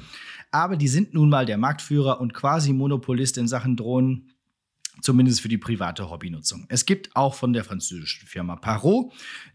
Aber 0.52 0.78
die 0.78 0.88
sind 0.88 1.14
nun 1.14 1.30
mal 1.30 1.46
der 1.46 1.58
Marktführer 1.58 2.22
und 2.22 2.34
quasi 2.34 2.74
Monopolist 2.74 3.38
in 3.38 3.48
Sachen 3.48 3.76
Drohnen 3.76 4.32
zumindest 5.02 5.42
für 5.42 5.48
die 5.48 5.58
private 5.58 6.10
Hobbynutzung. 6.10 6.66
Es 6.70 6.86
gibt 6.86 7.16
auch 7.16 7.34
von 7.34 7.54
der 7.54 7.64
französischen 7.64 8.28
Firma 8.28 8.56
Parot 8.56 9.12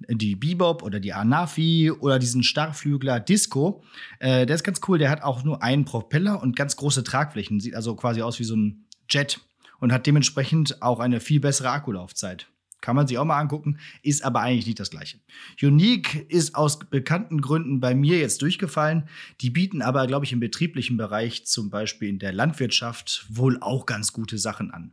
die 0.09 0.35
Bebop 0.35 0.83
oder 0.83 1.00
die 1.00 1.12
Anafi 1.12 1.90
oder 1.90 2.19
diesen 2.19 2.43
Starrflügler 2.43 3.21
Disco. 3.21 3.85
Äh, 4.19 4.47
der 4.47 4.57
ist 4.57 4.64
ganz 4.64 4.81
cool, 4.88 4.99
der 4.99 5.11
hat 5.11 5.23
auch 5.23 5.45
nur 5.45 5.62
einen 5.62 5.85
Propeller 5.85 6.43
und 6.43 6.57
ganz 6.57 6.76
große 6.76 7.05
Tragflächen, 7.05 7.61
sieht 7.61 7.75
also 7.75 7.95
quasi 7.95 8.23
aus 8.23 8.38
wie 8.38 8.45
so 8.45 8.57
ein 8.57 8.87
Jet 9.09 9.40
und 9.78 9.93
hat 9.93 10.07
dementsprechend 10.07 10.83
auch 10.83 11.00
eine 11.00 11.21
viel 11.21 11.40
bessere 11.40 11.71
Akkulaufzeit. 11.71 12.49
Kann 12.80 12.97
man 12.97 13.06
sich 13.06 13.18
auch 13.18 13.25
mal 13.25 13.40
angucken, 13.40 13.78
ist 14.02 14.25
aber 14.25 14.40
eigentlich 14.40 14.66
nicht 14.66 14.80
das 14.80 14.90
gleiche. 14.90 15.18
Unique 15.61 16.26
ist 16.28 16.54
aus 16.54 16.78
bekannten 16.78 17.40
Gründen 17.40 17.80
bei 17.80 17.95
mir 17.95 18.18
jetzt 18.18 18.42
durchgefallen. 18.42 19.09
Die 19.40 19.50
bieten 19.50 19.83
aber, 19.83 20.06
glaube 20.06 20.25
ich, 20.25 20.33
im 20.33 20.40
betrieblichen 20.40 20.97
Bereich, 20.97 21.47
zum 21.47 21.71
Beispiel 21.71 22.09
in 22.09 22.18
der 22.18 22.33
Landwirtschaft, 22.33 23.26
wohl 23.28 23.59
auch 23.61 23.87
ganz 23.87 24.12
gute 24.12 24.38
Sachen 24.38 24.71
an. 24.71 24.92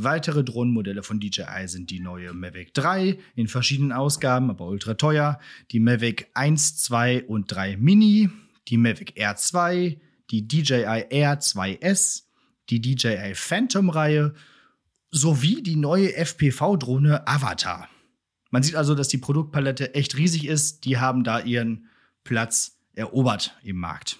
Weitere 0.00 0.44
Drohnenmodelle 0.44 1.02
von 1.02 1.18
DJI 1.18 1.66
sind 1.66 1.90
die 1.90 1.98
neue 1.98 2.32
Mavic 2.32 2.72
3 2.72 3.18
in 3.34 3.48
verschiedenen 3.48 3.90
Ausgaben, 3.90 4.48
aber 4.48 4.66
ultra 4.66 4.94
teuer, 4.94 5.40
die 5.72 5.80
Mavic 5.80 6.28
1, 6.34 6.76
2 6.76 7.24
und 7.24 7.50
3 7.50 7.78
Mini, 7.78 8.30
die 8.68 8.76
Mavic 8.76 9.18
Air 9.18 9.34
2, 9.34 9.98
die 10.30 10.46
DJI 10.46 11.06
Air 11.10 11.40
2S, 11.40 12.26
die 12.70 12.80
DJI 12.80 13.34
Phantom-Reihe 13.34 14.34
sowie 15.10 15.62
die 15.62 15.76
neue 15.76 16.14
FPV-Drohne 16.14 17.26
Avatar. 17.26 17.88
Man 18.50 18.62
sieht 18.62 18.76
also, 18.76 18.94
dass 18.94 19.08
die 19.08 19.18
Produktpalette 19.18 19.94
echt 19.94 20.16
riesig 20.16 20.46
ist. 20.46 20.84
Die 20.84 20.98
haben 20.98 21.24
da 21.24 21.40
ihren 21.40 21.88
Platz 22.24 22.78
erobert 22.94 23.56
im 23.62 23.76
Markt. 23.76 24.18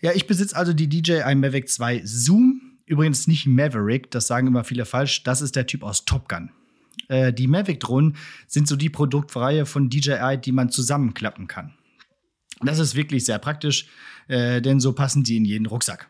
Ja, 0.00 0.12
ich 0.12 0.26
besitze 0.26 0.56
also 0.56 0.72
die 0.72 0.88
DJI 0.88 1.34
Mavic 1.34 1.68
2 1.68 2.02
Zoom 2.04 2.68
Übrigens 2.88 3.26
nicht 3.26 3.46
Maverick, 3.46 4.10
das 4.10 4.26
sagen 4.26 4.46
immer 4.46 4.64
viele 4.64 4.86
falsch. 4.86 5.22
Das 5.22 5.42
ist 5.42 5.56
der 5.56 5.66
Typ 5.66 5.82
aus 5.82 6.06
Top 6.06 6.26
Gun. 6.26 6.50
Äh, 7.08 7.34
die 7.34 7.46
Mavic-Drohnen 7.46 8.16
sind 8.46 8.66
so 8.66 8.76
die 8.76 8.88
Produktreihe 8.88 9.66
von 9.66 9.90
DJI, 9.90 10.38
die 10.42 10.52
man 10.52 10.70
zusammenklappen 10.70 11.48
kann. 11.48 11.74
Das 12.62 12.78
ist 12.78 12.94
wirklich 12.94 13.26
sehr 13.26 13.38
praktisch, 13.38 13.88
äh, 14.26 14.62
denn 14.62 14.80
so 14.80 14.94
passen 14.94 15.22
die 15.22 15.36
in 15.36 15.44
jeden 15.44 15.66
Rucksack. 15.66 16.08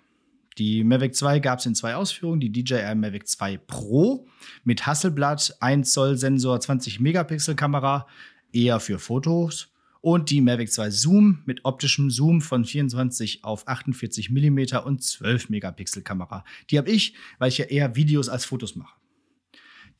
Die 0.59 0.83
Mavic 0.83 1.15
2 1.15 1.38
gab 1.38 1.61
es 1.61 1.67
in 1.67 1.77
zwei 1.77 1.95
Ausführungen. 1.95 2.41
Die 2.41 2.50
DJI 2.50 2.95
Mavic 2.97 3.29
2 3.29 3.59
Pro 3.59 4.27
mit 4.65 4.87
Hasselblatt, 4.87 5.57
1 5.61 5.93
Zoll 5.93 6.17
Sensor, 6.17 6.61
20 6.61 6.99
Megapixel 6.99 7.55
Kamera, 7.55 8.09
eher 8.53 8.81
für 8.81 8.99
Fotos 8.99 9.69
und 10.00 10.31
die 10.31 10.41
Mavic 10.41 10.73
2 10.73 10.91
Zoom 10.91 11.43
mit 11.47 11.65
optischem 11.65 12.11
Zoom 12.11 12.41
von 12.41 12.65
24 12.65 13.45
auf 13.45 13.69
48 13.69 14.31
mm 14.31 14.79
und 14.85 15.03
12 15.03 15.49
Megapixel 15.49 16.03
Kamera. 16.03 16.45
Die 16.71 16.79
habe 16.79 16.91
ich, 16.91 17.15
weil 17.38 17.49
ich 17.49 17.59
ja 17.59 17.67
eher 17.67 17.95
Videos 17.95 18.29
als 18.29 18.45
Fotos 18.45 18.75
mache. 18.75 18.95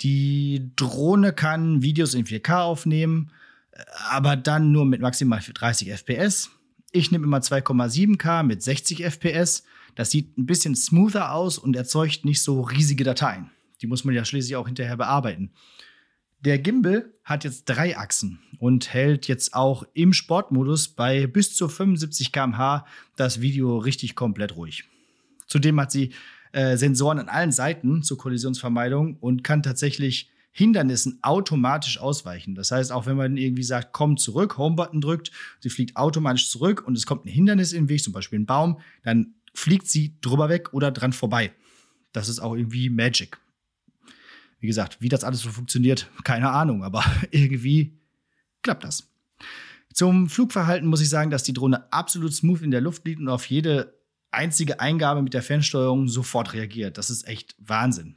Die 0.01 0.71
Drohne 0.77 1.33
kann 1.33 1.83
Videos 1.83 2.15
in 2.15 2.25
4K 2.25 2.63
aufnehmen, 2.63 3.31
aber 4.09 4.37
dann 4.37 4.73
nur 4.73 4.85
mit 4.87 5.01
maximal 5.01 5.41
30 5.41 5.91
FPS. 5.93 6.51
Ich 6.93 7.11
nehme 7.11 7.25
immer 7.25 7.39
2,7K 7.39 8.43
mit 8.45 8.63
60 8.63 9.05
FPS. 9.05 9.65
Das 9.99 10.13
sieht 10.13 10.39
ein 10.39 10.47
bisschen 10.47 10.77
smoother 10.77 11.33
aus 11.33 11.59
und 11.59 11.75
erzeugt 11.75 12.25
nicht 12.25 12.41
so 12.41 12.61
riesige 12.61 13.03
Dateien. 13.03 13.51
Die 13.83 13.89
muss 13.89 14.05
man 14.05 14.15
ja 14.15 14.25
schließlich 14.25 14.55
auch 14.55 14.69
hinterher 14.69 14.97
bearbeiten. 14.97 15.51
Der 16.39 16.61
Gimbal 16.61 17.13
hat 17.25 17.43
jetzt 17.43 17.65
drei 17.65 17.99
Achsen 17.99 18.39
und 18.61 18.95
hält 18.95 19.27
jetzt 19.27 19.55
auch 19.55 19.83
im 19.95 20.13
Sportmodus 20.13 20.87
bei 20.87 21.27
bis 21.27 21.53
zu 21.57 21.69
75 21.69 22.31
km/h 22.31 22.87
das 23.17 23.41
Video 23.41 23.77
richtig 23.79 24.15
komplett 24.15 24.55
ruhig. 24.55 24.85
Zudem 25.49 25.81
hat 25.81 25.91
sie 25.91 26.13
äh, 26.53 26.77
Sensoren 26.77 27.19
an 27.19 27.29
allen 27.29 27.51
Seiten 27.51 28.05
zur 28.05 28.19
Kollisionsvermeidung 28.19 29.17
und 29.17 29.43
kann 29.43 29.65
tatsächlich 29.65 30.31
Hindernissen 30.53 31.19
automatisch 31.23 31.99
ausweichen. 31.99 32.55
Das 32.55 32.71
heißt, 32.71 32.93
auch 32.93 33.07
wenn 33.07 33.17
man 33.17 33.37
irgendwie 33.37 33.65
sagt, 33.65 33.93
komm 33.93 34.17
zurück, 34.17 34.59
Homebutton 34.59 35.01
drückt, 35.01 35.33
sie 35.61 35.71
fliegt 35.71 35.97
automatisch 35.97 36.51
zurück 36.51 36.85
und 36.87 36.97
es 36.97 37.05
kommt 37.05 37.27
ein 37.27 37.31
Hindernis 37.31 37.73
in 37.73 37.85
den 37.85 37.89
Weg, 37.89 38.03
zum 38.03 38.13
Beispiel 38.13 38.39
ein 38.39 38.47
Baum, 38.47 38.81
dann 39.03 39.35
fliegt 39.59 39.89
sie 39.89 40.19
drüber 40.21 40.49
weg 40.49 40.73
oder 40.73 40.93
dran 40.93 41.13
vorbei. 41.13 41.53
Das 42.13 42.29
ist 42.29 42.39
auch 42.39 42.55
irgendwie 42.55 42.89
Magic. 42.89 43.39
Wie 44.61 44.67
gesagt, 44.67 45.01
wie 45.01 45.09
das 45.09 45.25
alles 45.25 45.41
so 45.41 45.51
funktioniert, 45.51 46.09
keine 46.25 46.51
Ahnung, 46.51 46.85
aber 46.85 47.05
irgendwie 47.31 47.99
klappt 48.63 48.85
das. 48.85 49.09
Zum 49.93 50.29
Flugverhalten 50.29 50.89
muss 50.89 51.01
ich 51.01 51.09
sagen, 51.09 51.31
dass 51.31 51.43
die 51.43 51.53
Drohne 51.53 51.93
absolut 51.93 52.33
smooth 52.33 52.63
in 52.63 52.71
der 52.71 52.81
Luft 52.81 53.05
liegt 53.05 53.21
und 53.21 53.29
auf 53.29 53.47
jede 53.47 53.99
einzige 54.31 54.79
Eingabe 54.79 55.23
mit 55.23 55.35
der 55.35 55.43
Fernsteuerung 55.43 56.09
sofort 56.09 56.53
reagiert. 56.53 56.99
Das 56.99 57.11
ist 57.11 57.27
echt 57.27 57.57
Wahnsinn. 57.59 58.17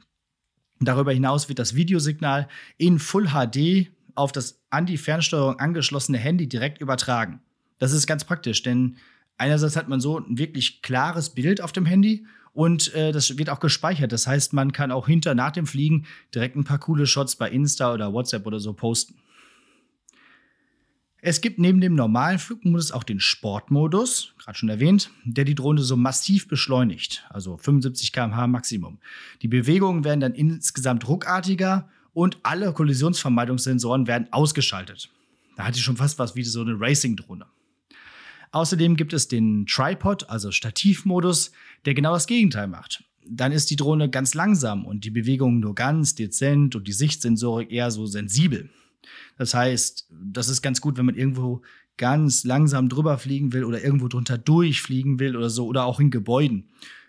Darüber 0.80 1.12
hinaus 1.12 1.48
wird 1.48 1.58
das 1.58 1.74
Videosignal 1.74 2.48
in 2.76 2.98
Full 2.98 3.28
HD 3.28 3.90
auf 4.14 4.30
das 4.30 4.60
an 4.70 4.86
die 4.86 4.98
Fernsteuerung 4.98 5.58
angeschlossene 5.58 6.18
Handy 6.18 6.48
direkt 6.48 6.80
übertragen. 6.80 7.40
Das 7.78 7.92
ist 7.92 8.06
ganz 8.06 8.24
praktisch, 8.24 8.62
denn 8.62 8.96
einerseits 9.42 9.76
hat 9.76 9.88
man 9.88 10.00
so 10.00 10.18
ein 10.18 10.38
wirklich 10.38 10.82
klares 10.82 11.30
Bild 11.30 11.60
auf 11.60 11.72
dem 11.72 11.84
Handy 11.84 12.26
und 12.52 12.94
äh, 12.94 13.10
das 13.10 13.36
wird 13.38 13.50
auch 13.50 13.58
gespeichert. 13.58 14.12
Das 14.12 14.26
heißt, 14.26 14.52
man 14.52 14.72
kann 14.72 14.92
auch 14.92 15.08
hinter, 15.08 15.34
nach 15.34 15.50
dem 15.50 15.66
Fliegen 15.66 16.06
direkt 16.34 16.54
ein 16.54 16.64
paar 16.64 16.78
coole 16.78 17.06
Shots 17.06 17.34
bei 17.34 17.50
Insta 17.50 17.92
oder 17.92 18.12
WhatsApp 18.12 18.46
oder 18.46 18.60
so 18.60 18.72
posten. 18.72 19.14
Es 21.24 21.40
gibt 21.40 21.58
neben 21.58 21.80
dem 21.80 21.94
normalen 21.94 22.38
Flugmodus 22.38 22.92
auch 22.92 23.04
den 23.04 23.20
Sportmodus, 23.20 24.34
gerade 24.38 24.58
schon 24.58 24.68
erwähnt, 24.68 25.10
der 25.24 25.44
die 25.44 25.54
Drohne 25.54 25.80
so 25.80 25.96
massiv 25.96 26.48
beschleunigt, 26.48 27.24
also 27.30 27.56
75 27.56 28.12
km/h 28.12 28.46
Maximum. 28.48 28.98
Die 29.40 29.48
Bewegungen 29.48 30.04
werden 30.04 30.20
dann 30.20 30.34
insgesamt 30.34 31.06
ruckartiger 31.06 31.88
und 32.12 32.38
alle 32.42 32.72
Kollisionsvermeidungssensoren 32.72 34.06
werden 34.06 34.28
ausgeschaltet. 34.32 35.10
Da 35.56 35.64
hat 35.64 35.76
die 35.76 35.80
schon 35.80 35.96
fast 35.96 36.18
was 36.18 36.34
wie 36.34 36.42
so 36.42 36.60
eine 36.60 36.78
Racing-Drohne. 36.78 37.46
Außerdem 38.52 38.96
gibt 38.96 39.14
es 39.14 39.28
den 39.28 39.66
Tripod, 39.66 40.28
also 40.28 40.52
Stativmodus, 40.52 41.52
der 41.86 41.94
genau 41.94 42.12
das 42.12 42.26
Gegenteil 42.26 42.68
macht. 42.68 43.02
Dann 43.26 43.50
ist 43.50 43.70
die 43.70 43.76
Drohne 43.76 44.10
ganz 44.10 44.34
langsam 44.34 44.84
und 44.84 45.04
die 45.04 45.10
Bewegungen 45.10 45.60
nur 45.60 45.74
ganz 45.74 46.14
dezent 46.14 46.76
und 46.76 46.86
die 46.86 46.92
Sichtsensorik 46.92 47.72
eher 47.72 47.90
so 47.90 48.06
sensibel. 48.06 48.68
Das 49.38 49.54
heißt, 49.54 50.08
das 50.10 50.48
ist 50.48 50.60
ganz 50.60 50.80
gut, 50.80 50.98
wenn 50.98 51.06
man 51.06 51.14
irgendwo 51.14 51.62
ganz 51.96 52.44
langsam 52.44 52.88
drüber 52.88 53.18
fliegen 53.18 53.52
will 53.52 53.64
oder 53.64 53.82
irgendwo 53.82 54.08
drunter 54.08 54.38
durchfliegen 54.38 55.18
will 55.18 55.36
oder 55.36 55.50
so 55.50 55.66
oder 55.66 55.84
auch 55.84 55.98
in 56.00 56.10
Gebäuden, 56.10 56.68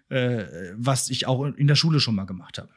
äh, 0.10 0.46
was 0.76 1.10
ich 1.10 1.28
auch 1.28 1.44
in 1.46 1.68
der 1.68 1.76
Schule 1.76 2.00
schon 2.00 2.16
mal 2.16 2.26
gemacht 2.26 2.58
habe. 2.58 2.70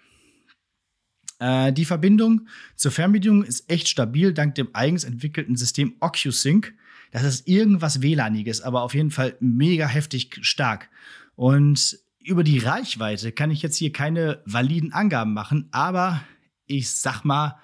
Äh, 1.39 1.73
die 1.73 1.85
Verbindung 1.85 2.49
zur 2.75 2.91
Fernbedienung 2.91 3.45
ist 3.45 3.71
echt 3.71 3.89
stabil 3.89 4.33
dank 4.33 4.55
dem 4.55 4.69
eigens 4.73 5.05
entwickelten 5.05 5.57
System 5.57 5.95
OcuSync 6.01 6.75
das 7.23 7.37
ist 7.37 7.49
irgendwas 7.49 8.03
WLANiges, 8.03 8.61
aber 8.61 8.83
auf 8.83 8.95
jeden 8.95 9.11
Fall 9.11 9.37
mega 9.41 9.87
heftig 9.87 10.39
stark. 10.43 10.91
Und 11.35 11.99
über 12.19 12.45
die 12.45 12.59
Reichweite 12.59 13.33
kann 13.33 13.51
ich 13.51 13.63
jetzt 13.63 13.77
hier 13.77 13.93
keine 13.93 14.43
validen 14.45 14.93
Angaben 14.93 15.33
machen, 15.33 15.69
aber 15.71 16.23
ich 16.67 16.91
sag 16.91 17.25
mal, 17.25 17.59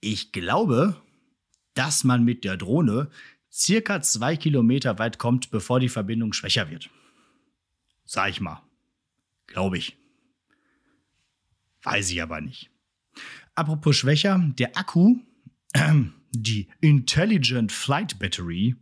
ich 0.00 0.32
glaube, 0.32 0.96
dass 1.74 2.02
man 2.02 2.24
mit 2.24 2.44
der 2.44 2.56
Drohne 2.56 3.10
circa 3.52 4.00
zwei 4.00 4.36
Kilometer 4.36 4.98
weit 4.98 5.18
kommt, 5.18 5.50
bevor 5.50 5.78
die 5.78 5.90
Verbindung 5.90 6.32
schwächer 6.32 6.70
wird. 6.70 6.88
Sag 8.06 8.30
ich 8.30 8.40
mal. 8.40 8.62
Glaube 9.46 9.76
ich. 9.76 9.98
Weiß 11.82 12.10
ich 12.10 12.22
aber 12.22 12.40
nicht. 12.40 12.70
Apropos 13.54 13.96
schwächer, 13.96 14.42
der 14.58 14.78
Akku 14.78 15.16
die 16.32 16.68
Intelligent 16.80 17.72
Flight 17.72 18.18
Battery 18.18 18.76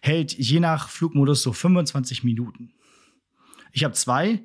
hält 0.00 0.32
je 0.32 0.60
nach 0.60 0.88
Flugmodus 0.88 1.42
so 1.42 1.52
25 1.52 2.24
Minuten. 2.24 2.72
Ich 3.72 3.84
habe 3.84 3.94
zwei. 3.94 4.44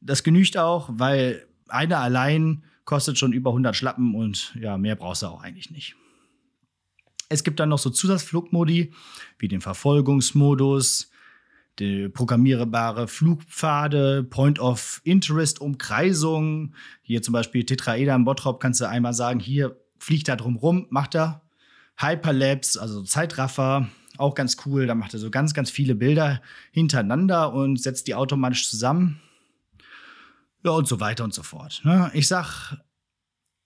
Das 0.00 0.24
genügt 0.24 0.56
auch, 0.56 0.90
weil 0.92 1.46
eine 1.68 1.98
allein 1.98 2.64
kostet 2.84 3.18
schon 3.18 3.32
über 3.32 3.50
100 3.50 3.76
Schlappen 3.76 4.14
und 4.14 4.54
ja, 4.60 4.76
mehr 4.76 4.96
brauchst 4.96 5.22
du 5.22 5.26
auch 5.26 5.42
eigentlich 5.42 5.70
nicht. 5.70 5.94
Es 7.28 7.44
gibt 7.44 7.60
dann 7.60 7.68
noch 7.68 7.78
so 7.78 7.90
Zusatzflugmodi 7.90 8.92
wie 9.38 9.48
den 9.48 9.60
Verfolgungsmodus, 9.60 11.10
programmierbare 12.12 13.08
Flugpfade, 13.08 14.24
Point 14.24 14.58
of 14.58 15.00
Interest 15.04 15.60
Umkreisung. 15.60 16.74
Hier 17.00 17.22
zum 17.22 17.32
Beispiel 17.32 17.64
Tetraeder 17.64 18.14
im 18.14 18.24
Bottrop 18.24 18.60
kannst 18.60 18.80
du 18.80 18.88
einmal 18.88 19.14
sagen, 19.14 19.40
hier 19.40 19.80
fliegt 19.98 20.28
da 20.28 20.36
drum 20.36 20.56
rum, 20.56 20.86
macht 20.90 21.14
er. 21.14 21.41
Hyperlapse, 22.02 22.80
also 22.80 23.02
Zeitraffer, 23.02 23.88
Auch 24.18 24.34
ganz 24.34 24.56
cool. 24.66 24.86
Da 24.86 24.94
macht 24.94 25.14
er 25.14 25.20
so 25.20 25.30
ganz, 25.30 25.54
ganz 25.54 25.70
viele 25.70 25.94
Bilder 25.94 26.42
hintereinander 26.70 27.52
und 27.52 27.80
setzt 27.80 28.06
die 28.06 28.14
automatisch 28.14 28.68
zusammen. 28.68 29.20
Ja, 30.64 30.72
und 30.72 30.86
so 30.86 31.00
weiter 31.00 31.24
und 31.24 31.34
so 31.34 31.42
fort. 31.42 31.80
Ne? 31.84 32.10
Ich 32.14 32.28
sag 32.28 32.76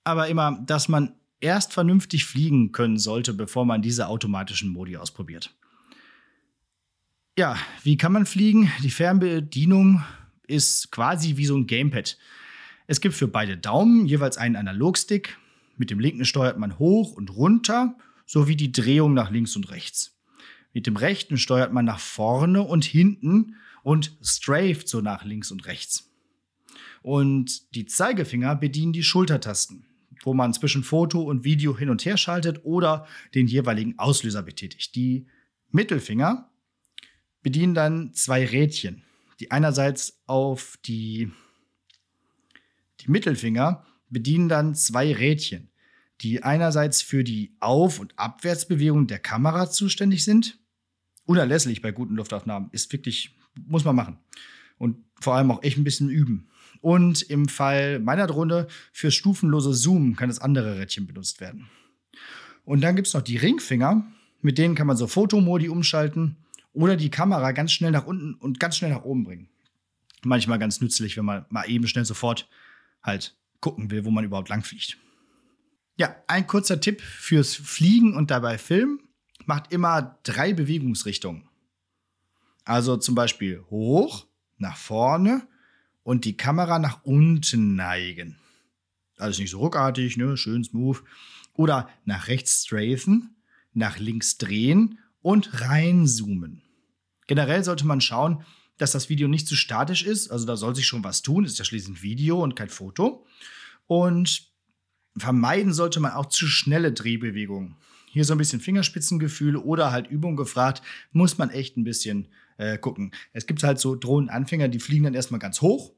aber 0.04 0.28
immer, 0.28 0.58
dass 0.64 0.88
man 0.88 1.14
erst 1.40 1.72
vernünftig 1.72 2.24
fliegen 2.24 2.72
können 2.72 2.98
sollte, 2.98 3.34
bevor 3.34 3.66
man 3.66 3.82
diese 3.82 4.06
automatischen 4.08 4.70
Modi 4.70 4.96
ausprobiert. 4.96 5.54
Ja, 7.38 7.56
wie 7.82 7.96
kann 7.96 8.12
man 8.12 8.24
fliegen? 8.24 8.70
Die 8.82 8.90
Fernbedienung 8.90 10.02
ist 10.46 10.90
quasi 10.90 11.36
wie 11.36 11.44
so 11.44 11.56
ein 11.56 11.66
Gamepad. 11.66 12.16
Es 12.86 13.00
gibt 13.00 13.14
für 13.14 13.28
beide 13.28 13.58
Daumen 13.58 14.06
jeweils 14.06 14.38
einen 14.38 14.56
Analogstick. 14.56 15.36
Mit 15.76 15.90
dem 15.90 15.98
linken 15.98 16.24
steuert 16.24 16.58
man 16.58 16.78
hoch 16.78 17.12
und 17.12 17.34
runter, 17.36 17.96
sowie 18.26 18.56
die 18.56 18.72
Drehung 18.72 19.14
nach 19.14 19.30
links 19.30 19.56
und 19.56 19.70
rechts. 19.70 20.18
Mit 20.74 20.86
dem 20.86 20.96
rechten 20.96 21.38
steuert 21.38 21.72
man 21.72 21.86
nach 21.86 22.00
vorne 22.00 22.60
und 22.60 22.84
hinten 22.84 23.56
und 23.82 24.18
strafed 24.22 24.88
so 24.88 25.00
nach 25.00 25.24
links 25.24 25.50
und 25.50 25.64
rechts. 25.64 26.10
Und 27.02 27.74
die 27.74 27.86
Zeigefinger 27.86 28.56
bedienen 28.56 28.92
die 28.92 29.04
Schultertasten, 29.04 29.86
wo 30.22 30.34
man 30.34 30.52
zwischen 30.52 30.82
Foto 30.82 31.22
und 31.22 31.44
Video 31.44 31.78
hin 31.78 31.88
und 31.88 32.04
her 32.04 32.16
schaltet 32.16 32.64
oder 32.64 33.06
den 33.34 33.46
jeweiligen 33.46 33.98
Auslöser 33.98 34.42
betätigt. 34.42 34.96
Die 34.96 35.26
Mittelfinger 35.70 36.50
bedienen 37.42 37.74
dann 37.74 38.12
zwei 38.12 38.44
Rädchen, 38.44 39.04
die 39.38 39.52
einerseits 39.52 40.20
auf 40.26 40.78
die, 40.84 41.30
die 43.00 43.10
Mittelfinger 43.10 43.86
bedienen 44.10 44.48
dann 44.48 44.74
zwei 44.74 45.12
Rädchen, 45.12 45.70
die 46.20 46.42
einerseits 46.42 47.02
für 47.02 47.24
die 47.24 47.56
Auf- 47.60 47.98
und 47.98 48.18
Abwärtsbewegung 48.18 49.06
der 49.06 49.18
Kamera 49.18 49.70
zuständig 49.70 50.24
sind. 50.24 50.58
Unerlässlich 51.24 51.82
bei 51.82 51.92
guten 51.92 52.14
Luftaufnahmen 52.14 52.70
ist 52.72 52.92
wirklich, 52.92 53.36
muss 53.66 53.84
man 53.84 53.96
machen. 53.96 54.18
Und 54.78 54.98
vor 55.20 55.34
allem 55.34 55.50
auch 55.50 55.62
echt 55.62 55.78
ein 55.78 55.84
bisschen 55.84 56.08
üben. 56.08 56.48
Und 56.80 57.22
im 57.22 57.48
Fall 57.48 57.98
meiner 57.98 58.26
Drohne 58.26 58.66
für 58.92 59.10
stufenlose 59.10 59.74
Zoom 59.74 60.16
kann 60.16 60.28
das 60.28 60.38
andere 60.38 60.78
Rädchen 60.78 61.06
benutzt 61.06 61.40
werden. 61.40 61.68
Und 62.64 62.80
dann 62.82 62.96
gibt 62.96 63.08
es 63.08 63.14
noch 63.14 63.22
die 63.22 63.36
Ringfinger, 63.36 64.06
mit 64.40 64.58
denen 64.58 64.74
kann 64.74 64.86
man 64.86 64.96
so 64.96 65.06
Fotomodi 65.06 65.68
umschalten 65.68 66.36
oder 66.72 66.96
die 66.96 67.10
Kamera 67.10 67.52
ganz 67.52 67.72
schnell 67.72 67.90
nach 67.90 68.06
unten 68.06 68.34
und 68.34 68.60
ganz 68.60 68.76
schnell 68.76 68.90
nach 68.90 69.04
oben 69.04 69.24
bringen. 69.24 69.48
Manchmal 70.24 70.58
ganz 70.58 70.80
nützlich, 70.80 71.16
wenn 71.16 71.24
man 71.24 71.46
mal 71.48 71.68
eben 71.68 71.86
schnell 71.86 72.04
sofort 72.04 72.48
halt 73.02 73.36
gucken 73.60 73.90
will, 73.90 74.04
wo 74.04 74.10
man 74.10 74.24
überhaupt 74.24 74.48
langfliegt. 74.48 74.98
Ja, 75.96 76.14
ein 76.26 76.46
kurzer 76.46 76.80
Tipp 76.80 77.00
fürs 77.00 77.54
Fliegen 77.54 78.16
und 78.16 78.30
dabei 78.30 78.58
Filmen. 78.58 79.00
Macht 79.46 79.72
immer 79.72 80.18
drei 80.24 80.52
Bewegungsrichtungen. 80.52 81.48
Also 82.64 82.96
zum 82.96 83.14
Beispiel 83.14 83.64
hoch, 83.70 84.26
nach 84.58 84.76
vorne 84.76 85.46
und 86.02 86.24
die 86.24 86.36
Kamera 86.36 86.78
nach 86.78 87.04
unten 87.04 87.76
neigen. 87.76 88.36
Alles 89.18 89.38
nicht 89.38 89.50
so 89.50 89.60
ruckartig, 89.60 90.16
ne? 90.16 90.36
schön 90.36 90.64
smooth. 90.64 91.02
Oder 91.54 91.88
nach 92.04 92.28
rechts 92.28 92.64
strafen, 92.66 93.36
nach 93.72 93.98
links 93.98 94.36
drehen 94.36 94.98
und 95.22 95.60
reinzoomen. 95.60 96.62
Generell 97.26 97.64
sollte 97.64 97.86
man 97.86 98.00
schauen, 98.00 98.44
dass 98.76 98.92
das 98.92 99.08
Video 99.08 99.28
nicht 99.28 99.48
zu 99.48 99.56
statisch 99.56 100.04
ist. 100.04 100.30
Also 100.30 100.44
da 100.44 100.56
soll 100.56 100.76
sich 100.76 100.86
schon 100.86 101.04
was 101.04 101.22
tun. 101.22 101.44
Ist 101.44 101.58
ja 101.58 101.64
schließlich 101.64 101.96
ein 101.96 102.02
Video 102.02 102.42
und 102.42 102.56
kein 102.56 102.68
Foto. 102.68 103.24
Und 103.86 104.50
vermeiden 105.16 105.72
sollte 105.72 106.00
man 106.00 106.12
auch 106.12 106.26
zu 106.26 106.46
schnelle 106.46 106.92
Drehbewegungen. 106.92 107.76
Hier 108.06 108.24
so 108.24 108.34
ein 108.34 108.38
bisschen 108.38 108.60
Fingerspitzengefühl 108.60 109.56
oder 109.56 109.92
halt 109.92 110.08
Übung 110.08 110.36
gefragt, 110.36 110.82
muss 111.12 111.38
man 111.38 111.50
echt 111.50 111.76
ein 111.76 111.84
bisschen 111.84 112.28
äh, 112.56 112.78
gucken. 112.78 113.12
Es 113.32 113.46
gibt 113.46 113.62
halt 113.62 113.78
so 113.78 113.94
Drohnenanfänger, 113.94 114.68
die 114.68 114.80
fliegen 114.80 115.04
dann 115.04 115.14
erstmal 115.14 115.40
ganz 115.40 115.60
hoch 115.60 115.92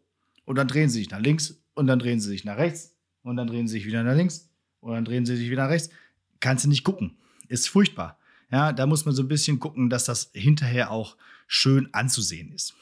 und 0.44 0.56
dann 0.56 0.68
drehen 0.68 0.88
sie 0.88 0.98
sich 0.98 1.10
nach 1.10 1.20
links 1.20 1.62
und 1.74 1.86
dann 1.86 1.98
drehen 1.98 2.20
sie 2.20 2.28
sich 2.28 2.44
nach 2.44 2.56
rechts 2.56 2.96
und 3.22 3.36
dann 3.36 3.46
drehen 3.46 3.68
sie 3.68 3.72
sich 3.72 3.86
wieder 3.86 4.02
nach 4.02 4.16
links 4.16 4.50
und 4.80 4.94
dann 4.94 5.04
drehen 5.04 5.26
sie 5.26 5.36
sich 5.36 5.50
wieder 5.50 5.64
nach 5.64 5.70
rechts. 5.70 5.90
Kannst 6.40 6.64
du 6.64 6.68
nicht 6.68 6.84
gucken. 6.84 7.16
Ist 7.48 7.68
furchtbar. 7.68 8.18
Ja, 8.50 8.72
da 8.72 8.86
muss 8.86 9.04
man 9.04 9.14
so 9.14 9.22
ein 9.22 9.28
bisschen 9.28 9.60
gucken, 9.60 9.90
dass 9.90 10.04
das 10.04 10.30
hinterher 10.32 10.90
auch 10.90 11.16
schön 11.46 11.92
anzusehen 11.92 12.52
ist. 12.52 12.74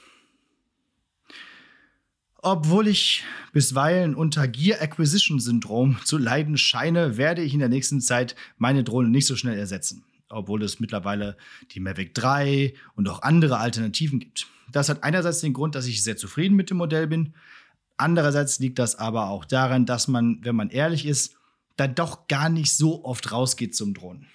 Obwohl 2.49 2.87
ich 2.87 3.25
bisweilen 3.53 4.15
unter 4.15 4.47
Gear 4.47 4.81
Acquisition 4.81 5.41
Syndrom 5.41 5.99
zu 6.05 6.17
leiden 6.17 6.57
scheine, 6.57 7.17
werde 7.17 7.43
ich 7.43 7.53
in 7.53 7.59
der 7.59 7.69
nächsten 7.69 8.01
Zeit 8.01 8.37
meine 8.57 8.85
Drohne 8.85 9.09
nicht 9.09 9.27
so 9.27 9.35
schnell 9.35 9.59
ersetzen. 9.59 10.05
Obwohl 10.29 10.63
es 10.63 10.79
mittlerweile 10.79 11.37
die 11.73 11.81
Mavic 11.81 12.15
3 12.15 12.73
und 12.95 13.09
auch 13.09 13.23
andere 13.23 13.59
Alternativen 13.59 14.21
gibt. 14.21 14.47
Das 14.71 14.89
hat 14.89 15.03
einerseits 15.03 15.41
den 15.41 15.55
Grund, 15.55 15.75
dass 15.75 15.89
ich 15.89 16.05
sehr 16.05 16.17
zufrieden 16.17 16.55
mit 16.55 16.71
dem 16.71 16.77
Modell 16.77 17.09
bin. 17.09 17.35
Andererseits 17.97 18.61
liegt 18.61 18.79
das 18.79 18.95
aber 18.95 19.29
auch 19.29 19.45
daran, 19.45 19.85
dass 19.85 20.07
man, 20.07 20.39
wenn 20.43 20.55
man 20.55 20.71
ehrlich 20.71 21.05
ist, 21.05 21.35
dann 21.77 21.97
doch 21.97 22.29
gar 22.29 22.49
nicht 22.49 22.73
so 22.77 23.05
oft 23.05 23.33
rausgeht 23.33 23.75
zum 23.75 23.93
Drohnen. 23.93 24.27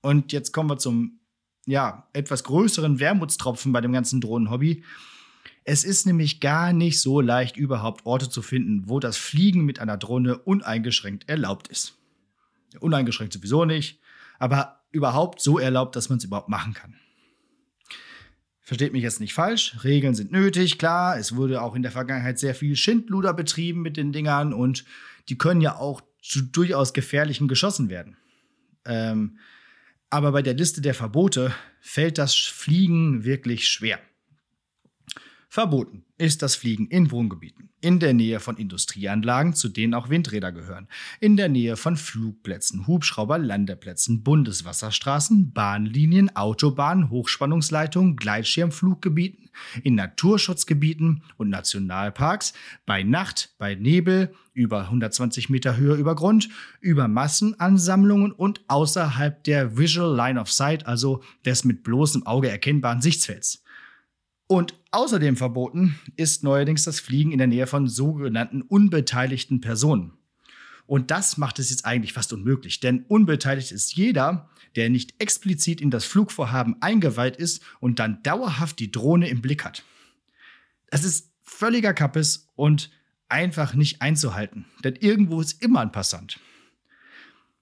Und 0.00 0.32
jetzt 0.32 0.50
kommen 0.50 0.68
wir 0.68 0.78
zum 0.78 1.20
ja, 1.66 2.08
etwas 2.12 2.42
größeren 2.42 2.98
Wermutstropfen 2.98 3.70
bei 3.70 3.80
dem 3.80 3.92
ganzen 3.92 4.20
Drohnenhobby. 4.20 4.82
Es 5.64 5.84
ist 5.84 6.06
nämlich 6.06 6.40
gar 6.40 6.72
nicht 6.72 7.00
so 7.00 7.20
leicht, 7.20 7.56
überhaupt 7.56 8.04
Orte 8.04 8.28
zu 8.28 8.42
finden, 8.42 8.88
wo 8.88 8.98
das 8.98 9.16
Fliegen 9.16 9.64
mit 9.64 9.78
einer 9.78 9.96
Drohne 9.96 10.38
uneingeschränkt 10.38 11.28
erlaubt 11.28 11.68
ist. 11.68 11.98
Uneingeschränkt 12.80 13.32
sowieso 13.32 13.64
nicht, 13.64 14.00
aber 14.38 14.80
überhaupt 14.90 15.40
so 15.40 15.58
erlaubt, 15.58 15.94
dass 15.94 16.08
man 16.08 16.18
es 16.18 16.24
überhaupt 16.24 16.48
machen 16.48 16.74
kann. 16.74 16.96
Versteht 18.60 18.92
mich 18.92 19.02
jetzt 19.02 19.20
nicht 19.20 19.34
falsch, 19.34 19.76
Regeln 19.84 20.14
sind 20.14 20.32
nötig, 20.32 20.78
klar, 20.78 21.18
es 21.18 21.36
wurde 21.36 21.62
auch 21.62 21.74
in 21.74 21.82
der 21.82 21.90
Vergangenheit 21.90 22.38
sehr 22.38 22.54
viel 22.54 22.76
Schindluder 22.76 23.34
betrieben 23.34 23.82
mit 23.82 23.96
den 23.96 24.12
Dingern 24.12 24.52
und 24.52 24.84
die 25.28 25.36
können 25.36 25.60
ja 25.60 25.76
auch 25.76 26.00
zu 26.22 26.42
durchaus 26.42 26.92
gefährlichen 26.92 27.48
geschossen 27.48 27.88
werden. 27.88 28.16
Ähm, 28.84 29.38
aber 30.10 30.32
bei 30.32 30.42
der 30.42 30.54
Liste 30.54 30.80
der 30.80 30.94
Verbote 30.94 31.52
fällt 31.80 32.18
das 32.18 32.34
Fliegen 32.34 33.24
wirklich 33.24 33.68
schwer. 33.68 33.98
Verboten 35.52 36.06
ist 36.16 36.40
das 36.40 36.54
Fliegen 36.54 36.86
in 36.86 37.10
Wohngebieten, 37.10 37.68
in 37.82 38.00
der 38.00 38.14
Nähe 38.14 38.40
von 38.40 38.56
Industrieanlagen, 38.56 39.52
zu 39.52 39.68
denen 39.68 39.92
auch 39.92 40.08
Windräder 40.08 40.50
gehören, 40.50 40.88
in 41.20 41.36
der 41.36 41.50
Nähe 41.50 41.76
von 41.76 41.98
Flugplätzen, 41.98 42.86
Hubschrauberlandeplätzen, 42.86 44.22
Bundeswasserstraßen, 44.22 45.52
Bahnlinien, 45.52 46.34
Autobahnen, 46.34 47.10
Hochspannungsleitungen, 47.10 48.16
Gleitschirmfluggebieten, 48.16 49.50
in 49.82 49.94
Naturschutzgebieten 49.94 51.22
und 51.36 51.50
Nationalparks, 51.50 52.54
bei 52.86 53.02
Nacht, 53.02 53.54
bei 53.58 53.74
Nebel, 53.74 54.34
über 54.54 54.84
120 54.84 55.50
Meter 55.50 55.76
Höhe 55.76 55.96
über 55.96 56.14
Grund, 56.14 56.48
über 56.80 57.08
Massenansammlungen 57.08 58.32
und 58.32 58.62
außerhalb 58.68 59.44
der 59.44 59.76
Visual 59.76 60.16
Line 60.16 60.40
of 60.40 60.50
Sight, 60.50 60.86
also 60.86 61.22
des 61.44 61.64
mit 61.64 61.82
bloßem 61.82 62.26
Auge 62.26 62.48
erkennbaren 62.48 63.02
Sichtfelds. 63.02 63.61
Und 64.46 64.74
außerdem 64.90 65.36
verboten 65.36 65.98
ist 66.16 66.42
neuerdings 66.42 66.84
das 66.84 67.00
Fliegen 67.00 67.32
in 67.32 67.38
der 67.38 67.46
Nähe 67.46 67.66
von 67.66 67.88
sogenannten 67.88 68.62
unbeteiligten 68.62 69.60
Personen. 69.60 70.12
Und 70.86 71.10
das 71.10 71.36
macht 71.38 71.58
es 71.58 71.70
jetzt 71.70 71.86
eigentlich 71.86 72.12
fast 72.12 72.32
unmöglich, 72.32 72.80
denn 72.80 73.04
unbeteiligt 73.08 73.72
ist 73.72 73.94
jeder, 73.94 74.50
der 74.76 74.90
nicht 74.90 75.20
explizit 75.20 75.80
in 75.80 75.90
das 75.90 76.04
Flugvorhaben 76.04 76.80
eingeweiht 76.82 77.36
ist 77.36 77.62
und 77.80 77.98
dann 77.98 78.22
dauerhaft 78.22 78.78
die 78.78 78.90
Drohne 78.90 79.28
im 79.28 79.40
Blick 79.40 79.64
hat. 79.64 79.84
Das 80.90 81.04
ist 81.04 81.30
völliger 81.42 81.94
Kappes 81.94 82.48
und 82.56 82.90
einfach 83.28 83.74
nicht 83.74 84.02
einzuhalten, 84.02 84.66
denn 84.84 84.96
irgendwo 84.96 85.40
ist 85.40 85.62
immer 85.62 85.80
ein 85.80 85.92
Passant. 85.92 86.38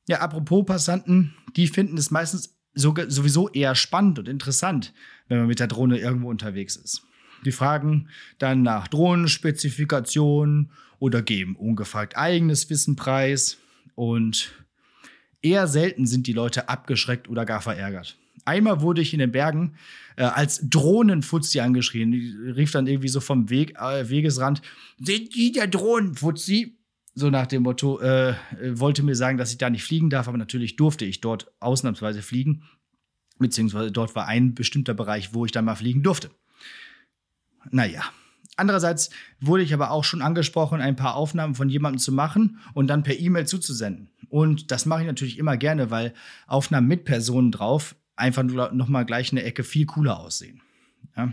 Ja, 0.08 0.20
apropos 0.20 0.66
Passanten, 0.66 1.34
die 1.54 1.68
finden 1.68 1.96
es 1.96 2.10
meistens 2.10 2.58
sowieso 2.74 3.48
eher 3.48 3.74
spannend 3.74 4.18
und 4.18 4.28
interessant, 4.28 4.92
wenn 5.28 5.38
man 5.38 5.46
mit 5.46 5.60
der 5.60 5.66
Drohne 5.66 5.98
irgendwo 5.98 6.28
unterwegs 6.30 6.76
ist. 6.76 7.02
Die 7.44 7.52
fragen 7.52 8.08
dann 8.38 8.62
nach 8.62 8.88
Drohnenspezifikationen 8.88 10.70
oder 10.98 11.22
geben 11.22 11.56
ungefragt 11.56 12.16
eigenes 12.16 12.68
Wissen 12.70 12.96
preis. 12.96 13.58
Und 13.94 14.52
eher 15.42 15.66
selten 15.66 16.06
sind 16.06 16.26
die 16.26 16.32
Leute 16.32 16.68
abgeschreckt 16.68 17.28
oder 17.28 17.44
gar 17.44 17.62
verärgert. 17.62 18.16
Einmal 18.44 18.80
wurde 18.80 19.00
ich 19.00 19.12
in 19.12 19.18
den 19.18 19.32
Bergen 19.32 19.74
äh, 20.16 20.22
als 20.22 20.60
Drohnenfuzzi 20.68 21.60
angeschrien. 21.60 22.12
Die 22.12 22.36
rief 22.50 22.70
dann 22.72 22.86
irgendwie 22.86 23.08
so 23.08 23.20
vom 23.20 23.50
Weg, 23.50 23.76
äh, 23.78 24.08
Wegesrand: 24.08 24.62
Sind 24.98 25.34
die 25.34 25.52
der 25.52 25.66
Drohnenfuzzi? 25.66 26.76
So 27.20 27.28
nach 27.28 27.46
dem 27.46 27.62
Motto, 27.64 28.00
äh, 28.00 28.34
wollte 28.72 29.02
mir 29.02 29.14
sagen, 29.14 29.36
dass 29.36 29.52
ich 29.52 29.58
da 29.58 29.68
nicht 29.68 29.84
fliegen 29.84 30.08
darf, 30.08 30.26
aber 30.26 30.38
natürlich 30.38 30.76
durfte 30.76 31.04
ich 31.04 31.20
dort 31.20 31.52
ausnahmsweise 31.60 32.22
fliegen 32.22 32.62
beziehungsweise 33.40 33.90
dort 33.90 34.14
war 34.14 34.28
ein 34.28 34.54
bestimmter 34.54 34.94
Bereich, 34.94 35.34
wo 35.34 35.44
ich 35.44 35.52
dann 35.52 35.64
mal 35.64 35.74
fliegen 35.74 36.04
durfte. 36.04 36.30
Naja. 37.70 38.04
Andererseits 38.56 39.08
wurde 39.40 39.62
ich 39.62 39.72
aber 39.72 39.90
auch 39.90 40.04
schon 40.04 40.20
angesprochen, 40.20 40.82
ein 40.82 40.96
paar 40.96 41.14
Aufnahmen 41.14 41.54
von 41.54 41.70
jemandem 41.70 41.98
zu 41.98 42.12
machen 42.12 42.58
und 42.74 42.88
dann 42.88 43.02
per 43.02 43.18
E-Mail 43.18 43.46
zuzusenden. 43.46 44.10
Und 44.28 44.70
das 44.70 44.84
mache 44.84 45.00
ich 45.00 45.06
natürlich 45.06 45.38
immer 45.38 45.56
gerne, 45.56 45.90
weil 45.90 46.12
Aufnahmen 46.46 46.86
mit 46.86 47.04
Personen 47.04 47.52
drauf 47.52 47.96
einfach 48.16 48.42
nochmal 48.42 49.06
gleich 49.06 49.32
eine 49.32 49.44
Ecke 49.44 49.64
viel 49.64 49.86
cooler 49.86 50.20
aussehen. 50.20 50.60
Ja? 51.16 51.32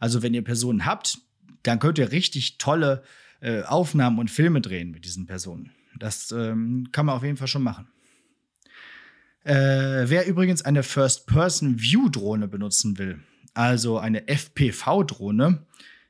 Also 0.00 0.22
wenn 0.22 0.32
ihr 0.32 0.44
Personen 0.44 0.86
habt, 0.86 1.18
dann 1.62 1.78
könnt 1.78 1.98
ihr 1.98 2.10
richtig 2.10 2.56
tolle 2.56 3.02
äh, 3.40 3.62
Aufnahmen 3.62 4.18
und 4.18 4.30
Filme 4.30 4.60
drehen 4.60 4.90
mit 4.90 5.04
diesen 5.04 5.26
Personen. 5.26 5.70
Das 5.98 6.32
ähm, 6.32 6.88
kann 6.92 7.06
man 7.06 7.16
auf 7.16 7.22
jeden 7.22 7.36
Fall 7.36 7.48
schon 7.48 7.62
machen. 7.62 7.88
Äh, 9.44 10.08
wer 10.08 10.26
übrigens 10.26 10.62
eine 10.62 10.82
First-Person-View-Drohne 10.82 12.48
benutzen 12.48 12.98
will, 12.98 13.20
also 13.54 13.98
eine 13.98 14.26
FPV-Drohne, 14.28 15.64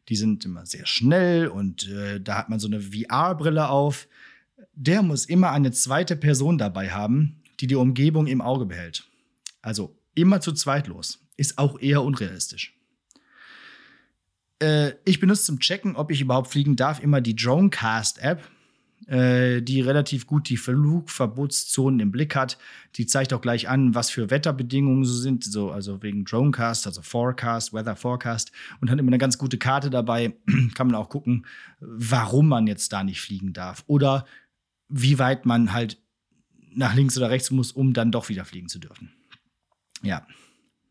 die 0.09 0.17
sind 0.17 0.45
immer 0.45 0.67
sehr 0.67 0.87
schnell 0.87 1.49
und 1.49 1.89
äh, 1.89 2.21
da 2.21 2.39
hat 2.39 2.49
man 2.49 2.59
so 2.59 2.67
eine 2.67 2.81
VR-Brille 2.81 3.69
auf, 3.69 4.09
der 4.75 5.03
muss 5.03 5.27
immer 5.27 5.51
eine 5.51 5.73
zweite 5.73 6.17
Person 6.17 6.59
dabei 6.59 6.91
haben, 6.91 7.43
die 7.61 7.67
die 7.67 7.75
Umgebung 7.75 8.27
im 8.27 8.41
Auge 8.41 8.67
behält. 8.67 9.09
Also 9.63 9.97
immer 10.15 10.41
zu 10.41 10.53
zweit 10.53 10.87
los. 10.87 11.21
Ist 11.37 11.59
auch 11.59 11.79
eher 11.81 12.03
unrealistisch. 12.03 12.76
Äh, 14.61 14.93
ich 15.05 15.21
benutze 15.21 15.45
zum 15.45 15.61
Checken, 15.61 15.97
ob 15.97 16.11
ich 16.11 16.21
überhaupt 16.21 16.49
fliegen 16.49 16.77
darf, 16.77 17.03
immer 17.03 17.21
die 17.21 17.37
Dronecast-App, 17.37 18.43
äh, 19.07 19.61
die 19.63 19.81
relativ 19.83 20.27
gut 20.27 20.49
die 20.49 20.57
Flugverbotszonen 20.57 22.01
im 22.01 22.11
Blick 22.11 22.35
hat. 22.35 22.59
Die 22.97 23.07
zeigt 23.07 23.33
auch 23.33 23.41
gleich 23.41 23.69
an, 23.69 23.95
was 23.95 24.11
für 24.11 24.31
Wetterbedingungen 24.31 25.05
so 25.05 25.15
sind, 25.15 25.45
so, 25.45 25.71
also 25.71 26.03
wegen 26.03 26.25
Dronecast, 26.25 26.87
also 26.87 27.03
Forecast, 27.03 27.73
Weather 27.73 27.97
Forecast 27.97 28.53
und 28.81 28.91
hat 28.91 28.99
immer 28.99 29.11
eine 29.11 29.19
ganz 29.19 29.39
gute 29.39 29.59
Karte 29.59 29.91
dabei. 29.91 30.35
Kann 30.75 30.89
man 30.89 30.97
auch 30.97 31.09
gucken, 31.09 31.47
warum 31.81 32.49
man 32.49 32.67
jetzt 32.67 32.93
da 32.93 33.05
nicht 33.05 33.21
fliegen 33.21 33.53
darf 33.53 33.85
oder 33.87 34.27
wie 34.89 35.19
weit 35.19 35.47
man 35.47 35.73
halt 35.73 36.01
nach 36.75 36.95
links 36.95 37.17
oder 37.17 37.31
rechts 37.31 37.51
muss, 37.51 37.73
um 37.73 37.93
dann 37.93 38.13
doch 38.13 38.29
wieder 38.29 38.45
fliegen 38.45 38.69
zu 38.69 38.79
dürfen. 38.79 39.13
Ja. 40.03 40.27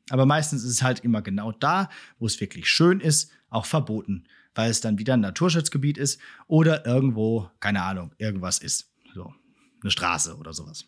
Aber 0.10 0.26
meistens 0.26 0.64
ist 0.64 0.72
es 0.72 0.84
halt 0.84 1.00
immer 1.00 1.22
genau 1.22 1.52
da, 1.52 1.90
wo 2.20 2.28
es 2.28 2.40
wirklich 2.40 2.70
schön 2.70 3.00
ist, 3.00 3.32
auch 3.56 3.66
verboten, 3.66 4.26
weil 4.54 4.70
es 4.70 4.82
dann 4.82 5.00
wieder 5.00 5.16
ein 5.16 5.22
Naturschutzgebiet 5.22 5.98
ist 5.98 6.20
oder 6.48 6.86
irgendwo, 6.86 7.50
keine 7.60 7.82
Ahnung, 7.84 8.12
irgendwas 8.18 8.60
ist. 8.60 8.92
So, 9.14 9.34
eine 9.82 9.92
Straße 9.92 10.38
oder 10.38 10.54
sowas. 10.54 10.86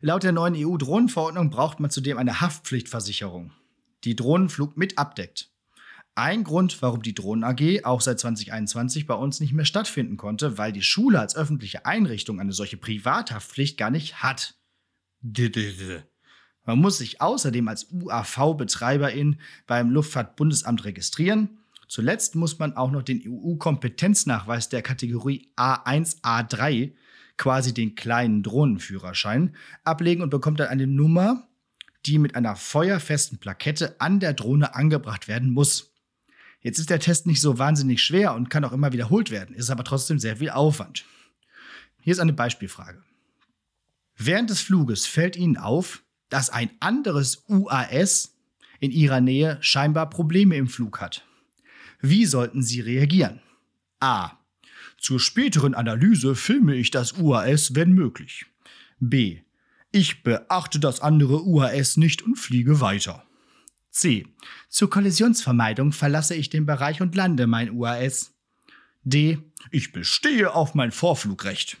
Laut 0.00 0.22
der 0.22 0.32
neuen 0.32 0.54
EU-Drohnenverordnung 0.56 1.50
braucht 1.50 1.80
man 1.80 1.90
zudem 1.90 2.18
eine 2.18 2.40
Haftpflichtversicherung, 2.40 3.52
die 4.04 4.16
Drohnenflug 4.16 4.76
mit 4.76 4.98
abdeckt. 4.98 5.50
Ein 6.14 6.44
Grund, 6.44 6.80
warum 6.80 7.02
die 7.02 7.14
Drohnen 7.14 7.44
AG 7.44 7.84
auch 7.84 8.00
seit 8.00 8.18
2021 8.18 9.06
bei 9.06 9.14
uns 9.14 9.40
nicht 9.40 9.52
mehr 9.52 9.66
stattfinden 9.66 10.16
konnte, 10.16 10.56
weil 10.56 10.72
die 10.72 10.82
Schule 10.82 11.20
als 11.20 11.36
öffentliche 11.36 11.84
Einrichtung 11.84 12.40
eine 12.40 12.52
solche 12.52 12.78
Privathaftpflicht 12.78 13.76
gar 13.76 13.90
nicht 13.90 14.22
hat. 14.22 14.54
Man 16.66 16.80
muss 16.80 16.98
sich 16.98 17.20
außerdem 17.20 17.68
als 17.68 17.86
UAV-Betreiberin 17.92 19.38
beim 19.66 19.90
Luftfahrtbundesamt 19.90 20.84
registrieren. 20.84 21.58
Zuletzt 21.88 22.34
muss 22.34 22.58
man 22.58 22.76
auch 22.76 22.90
noch 22.90 23.02
den 23.02 23.22
EU-Kompetenznachweis 23.24 24.68
der 24.68 24.82
Kategorie 24.82 25.48
A1, 25.56 26.20
A3, 26.22 26.92
quasi 27.36 27.72
den 27.72 27.94
kleinen 27.94 28.42
Drohnenführerschein, 28.42 29.54
ablegen 29.84 30.22
und 30.22 30.30
bekommt 30.30 30.58
dann 30.58 30.68
eine 30.68 30.88
Nummer, 30.88 31.46
die 32.04 32.18
mit 32.18 32.34
einer 32.34 32.56
feuerfesten 32.56 33.38
Plakette 33.38 34.00
an 34.00 34.18
der 34.18 34.32
Drohne 34.32 34.74
angebracht 34.74 35.28
werden 35.28 35.50
muss. 35.50 35.92
Jetzt 36.60 36.80
ist 36.80 36.90
der 36.90 36.98
Test 36.98 37.26
nicht 37.26 37.40
so 37.40 37.58
wahnsinnig 37.58 38.02
schwer 38.02 38.34
und 38.34 38.50
kann 38.50 38.64
auch 38.64 38.72
immer 38.72 38.92
wiederholt 38.92 39.30
werden, 39.30 39.54
ist 39.54 39.70
aber 39.70 39.84
trotzdem 39.84 40.18
sehr 40.18 40.38
viel 40.38 40.50
Aufwand. 40.50 41.04
Hier 42.00 42.12
ist 42.12 42.18
eine 42.18 42.32
Beispielfrage. 42.32 43.02
Während 44.16 44.50
des 44.50 44.60
Fluges 44.62 45.06
fällt 45.06 45.36
Ihnen 45.36 45.58
auf, 45.58 46.02
dass 46.28 46.50
ein 46.50 46.70
anderes 46.80 47.44
UAS 47.48 48.34
in 48.80 48.90
Ihrer 48.90 49.20
Nähe 49.20 49.58
scheinbar 49.60 50.10
Probleme 50.10 50.56
im 50.56 50.68
Flug 50.68 51.00
hat. 51.00 51.24
Wie 52.00 52.26
sollten 52.26 52.62
Sie 52.62 52.80
reagieren? 52.80 53.40
A. 54.00 54.32
Zur 54.98 55.20
späteren 55.20 55.74
Analyse 55.74 56.34
filme 56.34 56.74
ich 56.74 56.90
das 56.90 57.14
UAS, 57.18 57.74
wenn 57.74 57.92
möglich. 57.92 58.46
B. 58.98 59.40
Ich 59.92 60.22
beachte 60.22 60.80
das 60.80 61.00
andere 61.00 61.44
UAS 61.44 61.96
nicht 61.96 62.22
und 62.22 62.36
fliege 62.36 62.80
weiter. 62.80 63.24
C. 63.90 64.26
Zur 64.68 64.90
Kollisionsvermeidung 64.90 65.92
verlasse 65.92 66.34
ich 66.34 66.50
den 66.50 66.66
Bereich 66.66 67.00
und 67.00 67.14
lande 67.14 67.46
mein 67.46 67.70
UAS. 67.70 68.34
D. 69.04 69.38
Ich 69.70 69.92
bestehe 69.92 70.54
auf 70.54 70.74
mein 70.74 70.92
Vorflugrecht. 70.92 71.78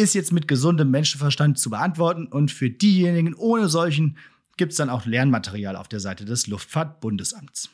Ist 0.00 0.14
jetzt 0.14 0.32
mit 0.32 0.48
gesundem 0.48 0.90
Menschenverstand 0.90 1.58
zu 1.58 1.68
beantworten 1.68 2.26
und 2.26 2.50
für 2.50 2.70
diejenigen 2.70 3.34
ohne 3.34 3.68
solchen 3.68 4.16
gibt 4.56 4.72
es 4.72 4.78
dann 4.78 4.88
auch 4.88 5.04
Lernmaterial 5.04 5.76
auf 5.76 5.88
der 5.88 6.00
Seite 6.00 6.24
des 6.24 6.46
Luftfahrtbundesamts. 6.46 7.68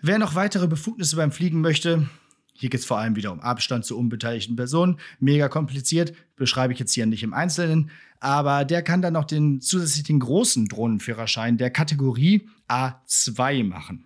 Wer 0.00 0.20
noch 0.20 0.36
weitere 0.36 0.68
Befugnisse 0.68 1.16
beim 1.16 1.32
Fliegen 1.32 1.60
möchte, 1.60 2.08
hier 2.52 2.70
geht 2.70 2.78
es 2.78 2.86
vor 2.86 2.98
allem 2.98 3.16
wieder 3.16 3.32
um 3.32 3.40
Abstand 3.40 3.84
zu 3.84 3.98
unbeteiligten 3.98 4.54
Personen. 4.54 5.00
Mega 5.18 5.48
kompliziert, 5.48 6.14
beschreibe 6.36 6.72
ich 6.72 6.78
jetzt 6.78 6.92
hier 6.92 7.06
nicht 7.06 7.24
im 7.24 7.34
Einzelnen. 7.34 7.90
Aber 8.20 8.64
der 8.64 8.84
kann 8.84 9.02
dann 9.02 9.14
noch 9.14 9.24
den 9.24 9.60
zusätzlichen 9.60 10.20
großen 10.20 10.68
Drohnenführerschein 10.68 11.58
der 11.58 11.70
Kategorie 11.70 12.48
A2 12.68 13.64
machen. 13.64 14.04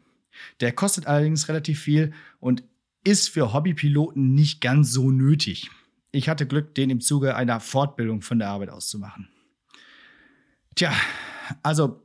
Der 0.60 0.72
kostet 0.72 1.06
allerdings 1.06 1.48
relativ 1.48 1.78
viel 1.78 2.14
und 2.40 2.64
ist 3.04 3.28
für 3.28 3.52
Hobbypiloten 3.52 4.32
nicht 4.32 4.62
ganz 4.62 4.92
so 4.92 5.10
nötig. 5.10 5.70
Ich 6.10 6.28
hatte 6.28 6.46
Glück, 6.46 6.74
den 6.74 6.90
im 6.90 7.00
Zuge 7.00 7.36
einer 7.36 7.60
Fortbildung 7.60 8.22
von 8.22 8.38
der 8.38 8.48
Arbeit 8.48 8.70
aus 8.70 8.88
zu 8.88 8.98
machen. 8.98 9.28
Tja, 10.74 10.92
also 11.62 12.02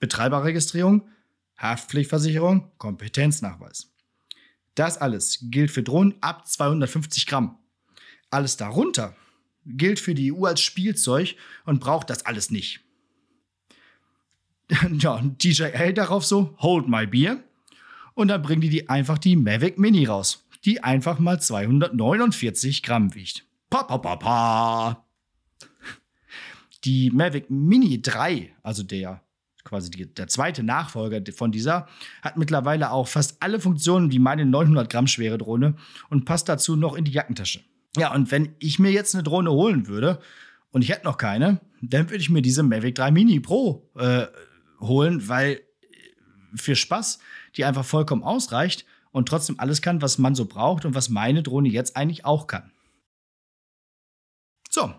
Betreiberregistrierung, 0.00 1.08
Haftpflichtversicherung, 1.58 2.70
Kompetenznachweis. 2.78 3.92
Das 4.74 4.98
alles 4.98 5.38
gilt 5.42 5.70
für 5.70 5.82
Drohnen 5.82 6.14
ab 6.20 6.46
250 6.46 7.26
Gramm. 7.26 7.58
Alles 8.30 8.56
darunter 8.56 9.16
gilt 9.66 10.00
für 10.00 10.14
die 10.14 10.32
EU 10.32 10.44
als 10.44 10.60
Spielzeug 10.60 11.36
und 11.64 11.80
braucht 11.80 12.10
das 12.10 12.24
alles 12.26 12.50
nicht. 12.50 12.80
Ja, 14.98 15.20
DJL 15.20 15.92
darauf 15.94 16.24
so, 16.24 16.56
hold 16.58 16.88
my 16.88 17.06
beer. 17.06 17.42
Und 18.14 18.28
dann 18.28 18.42
bringen 18.42 18.60
die, 18.60 18.68
die 18.68 18.88
einfach 18.88 19.18
die 19.18 19.34
Mavic 19.34 19.78
Mini 19.78 20.04
raus, 20.04 20.46
die 20.64 20.82
einfach 20.82 21.18
mal 21.18 21.40
249 21.40 22.82
Gramm 22.82 23.14
wiegt. 23.14 23.46
Pa, 23.70 23.82
pa, 23.84 23.98
pa, 23.98 24.16
pa. 24.16 25.06
Die 26.84 27.10
Mavic 27.10 27.50
Mini 27.50 28.00
3, 28.00 28.54
also 28.62 28.82
der 28.82 29.22
quasi 29.64 29.90
die, 29.90 30.12
der 30.12 30.26
zweite 30.28 30.62
Nachfolger 30.62 31.20
von 31.32 31.52
dieser, 31.52 31.86
hat 32.22 32.36
mittlerweile 32.36 32.90
auch 32.90 33.08
fast 33.08 33.42
alle 33.42 33.60
Funktionen 33.60 34.10
wie 34.10 34.18
meine 34.18 34.46
900 34.46 34.90
Gramm 34.90 35.06
schwere 35.06 35.38
Drohne 35.38 35.76
und 36.08 36.24
passt 36.24 36.48
dazu 36.48 36.76
noch 36.76 36.94
in 36.94 37.04
die 37.04 37.12
Jackentasche. 37.12 37.60
Ja, 37.96 38.14
und 38.14 38.30
wenn 38.30 38.54
ich 38.58 38.78
mir 38.78 38.90
jetzt 38.90 39.14
eine 39.14 39.24
Drohne 39.24 39.50
holen 39.50 39.86
würde 39.86 40.20
und 40.70 40.82
ich 40.82 40.90
hätte 40.90 41.04
noch 41.04 41.18
keine, 41.18 41.60
dann 41.82 42.08
würde 42.08 42.22
ich 42.22 42.30
mir 42.30 42.42
diese 42.42 42.62
Mavic 42.62 42.94
3 42.94 43.10
Mini 43.10 43.40
Pro 43.40 43.90
äh, 43.96 44.26
holen, 44.80 45.28
weil 45.28 45.60
für 46.54 46.76
Spaß 46.76 47.18
die 47.56 47.64
einfach 47.64 47.84
vollkommen 47.84 48.22
ausreicht 48.22 48.86
und 49.12 49.28
trotzdem 49.28 49.58
alles 49.58 49.82
kann, 49.82 50.02
was 50.02 50.18
man 50.18 50.34
so 50.34 50.44
braucht 50.44 50.84
und 50.84 50.94
was 50.94 51.08
meine 51.08 51.42
Drohne 51.42 51.68
jetzt 51.68 51.96
eigentlich 51.96 52.24
auch 52.24 52.46
kann. 52.46 52.70
So, 54.70 54.94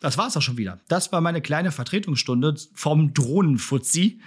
das 0.00 0.16
war's 0.16 0.36
auch 0.36 0.42
schon 0.42 0.56
wieder. 0.56 0.80
Das 0.88 1.12
war 1.12 1.20
meine 1.20 1.42
kleine 1.42 1.70
Vertretungsstunde 1.70 2.56
vom 2.74 3.12
Drohnenfuzzi. 3.12 4.20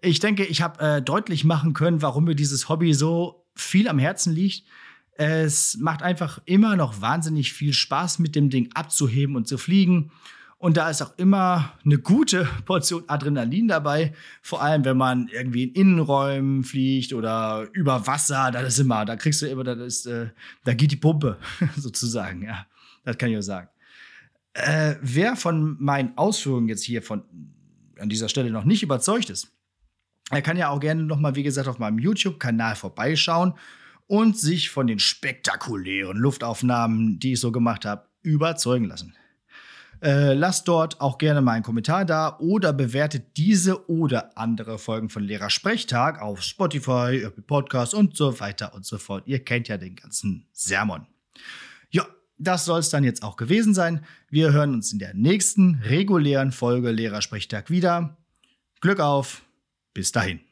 Ich 0.00 0.20
denke, 0.20 0.44
ich 0.44 0.62
habe 0.62 0.80
äh, 0.80 1.02
deutlich 1.02 1.44
machen 1.44 1.74
können, 1.74 2.00
warum 2.02 2.24
mir 2.24 2.36
dieses 2.36 2.68
Hobby 2.68 2.94
so 2.94 3.44
viel 3.56 3.88
am 3.88 3.98
Herzen 3.98 4.32
liegt. 4.32 4.64
Es 5.12 5.76
macht 5.78 6.02
einfach 6.02 6.40
immer 6.44 6.76
noch 6.76 7.00
wahnsinnig 7.00 7.52
viel 7.52 7.72
Spaß, 7.72 8.20
mit 8.20 8.36
dem 8.36 8.50
Ding 8.50 8.70
abzuheben 8.74 9.34
und 9.34 9.48
zu 9.48 9.58
fliegen. 9.58 10.12
Und 10.58 10.76
da 10.76 10.90
ist 10.90 11.02
auch 11.02 11.16
immer 11.18 11.72
eine 11.84 11.98
gute 11.98 12.48
Portion 12.64 13.04
Adrenalin 13.06 13.68
dabei. 13.68 14.12
Vor 14.42 14.60
allem, 14.60 14.84
wenn 14.84 14.96
man 14.96 15.28
irgendwie 15.28 15.64
in 15.64 15.72
Innenräumen 15.74 16.64
fliegt 16.64 17.12
oder 17.12 17.68
über 17.72 18.08
Wasser. 18.08 18.50
Das 18.50 18.74
ist 18.74 18.80
immer, 18.80 19.04
da 19.04 19.14
kriegst 19.14 19.40
du 19.40 19.46
immer, 19.46 19.62
das 19.62 19.78
ist, 19.78 20.06
äh, 20.06 20.30
da 20.64 20.74
geht 20.74 20.90
die 20.90 20.96
Pumpe 20.96 21.38
sozusagen. 21.76 22.42
Ja, 22.42 22.66
das 23.04 23.16
kann 23.18 23.30
ich 23.30 23.38
auch 23.38 23.42
sagen. 23.42 23.68
Äh, 24.54 24.96
wer 25.00 25.36
von 25.36 25.76
meinen 25.78 26.18
Ausführungen 26.18 26.68
jetzt 26.68 26.82
hier 26.82 27.02
von 27.02 27.22
an 28.00 28.08
dieser 28.08 28.28
Stelle 28.28 28.50
noch 28.50 28.64
nicht 28.64 28.82
überzeugt 28.82 29.30
ist, 29.30 29.52
er 30.30 30.42
kann 30.42 30.56
ja 30.56 30.70
auch 30.70 30.80
gerne 30.80 31.04
noch 31.04 31.18
mal, 31.18 31.36
wie 31.36 31.42
gesagt, 31.44 31.68
auf 31.68 31.78
meinem 31.78 31.98
YouTube-Kanal 31.98 32.74
vorbeischauen 32.74 33.54
und 34.08 34.36
sich 34.36 34.70
von 34.70 34.88
den 34.88 34.98
spektakulären 34.98 36.18
Luftaufnahmen, 36.18 37.18
die 37.20 37.34
ich 37.34 37.40
so 37.40 37.52
gemacht 37.52 37.84
habe, 37.84 38.08
überzeugen 38.22 38.86
lassen. 38.86 39.14
Äh, 40.02 40.34
lasst 40.34 40.68
dort 40.68 41.00
auch 41.00 41.18
gerne 41.18 41.40
mal 41.40 41.52
einen 41.52 41.64
Kommentar 41.64 42.04
da 42.04 42.38
oder 42.38 42.72
bewertet 42.72 43.36
diese 43.36 43.88
oder 43.90 44.36
andere 44.38 44.78
Folgen 44.78 45.08
von 45.08 45.22
Lehrer 45.22 45.50
Sprechtag 45.50 46.20
auf 46.20 46.42
Spotify, 46.42 47.22
Apple 47.24 47.42
Podcasts 47.42 47.94
und 47.94 48.16
so 48.16 48.38
weiter 48.40 48.74
und 48.74 48.86
so 48.86 48.98
fort. 48.98 49.24
Ihr 49.26 49.44
kennt 49.44 49.68
ja 49.68 49.76
den 49.76 49.96
ganzen 49.96 50.46
Sermon. 50.52 51.06
Ja, 51.90 52.06
das 52.38 52.64
soll 52.64 52.80
es 52.80 52.90
dann 52.90 53.04
jetzt 53.04 53.22
auch 53.22 53.36
gewesen 53.36 53.74
sein. 53.74 54.04
Wir 54.30 54.52
hören 54.52 54.74
uns 54.74 54.92
in 54.92 54.98
der 54.98 55.14
nächsten 55.14 55.80
regulären 55.84 56.52
Folge 56.52 56.90
Lehrersprechtag 56.90 57.70
wieder. 57.70 58.16
Glück 58.80 59.00
auf, 59.00 59.42
bis 59.94 60.12
dahin. 60.12 60.47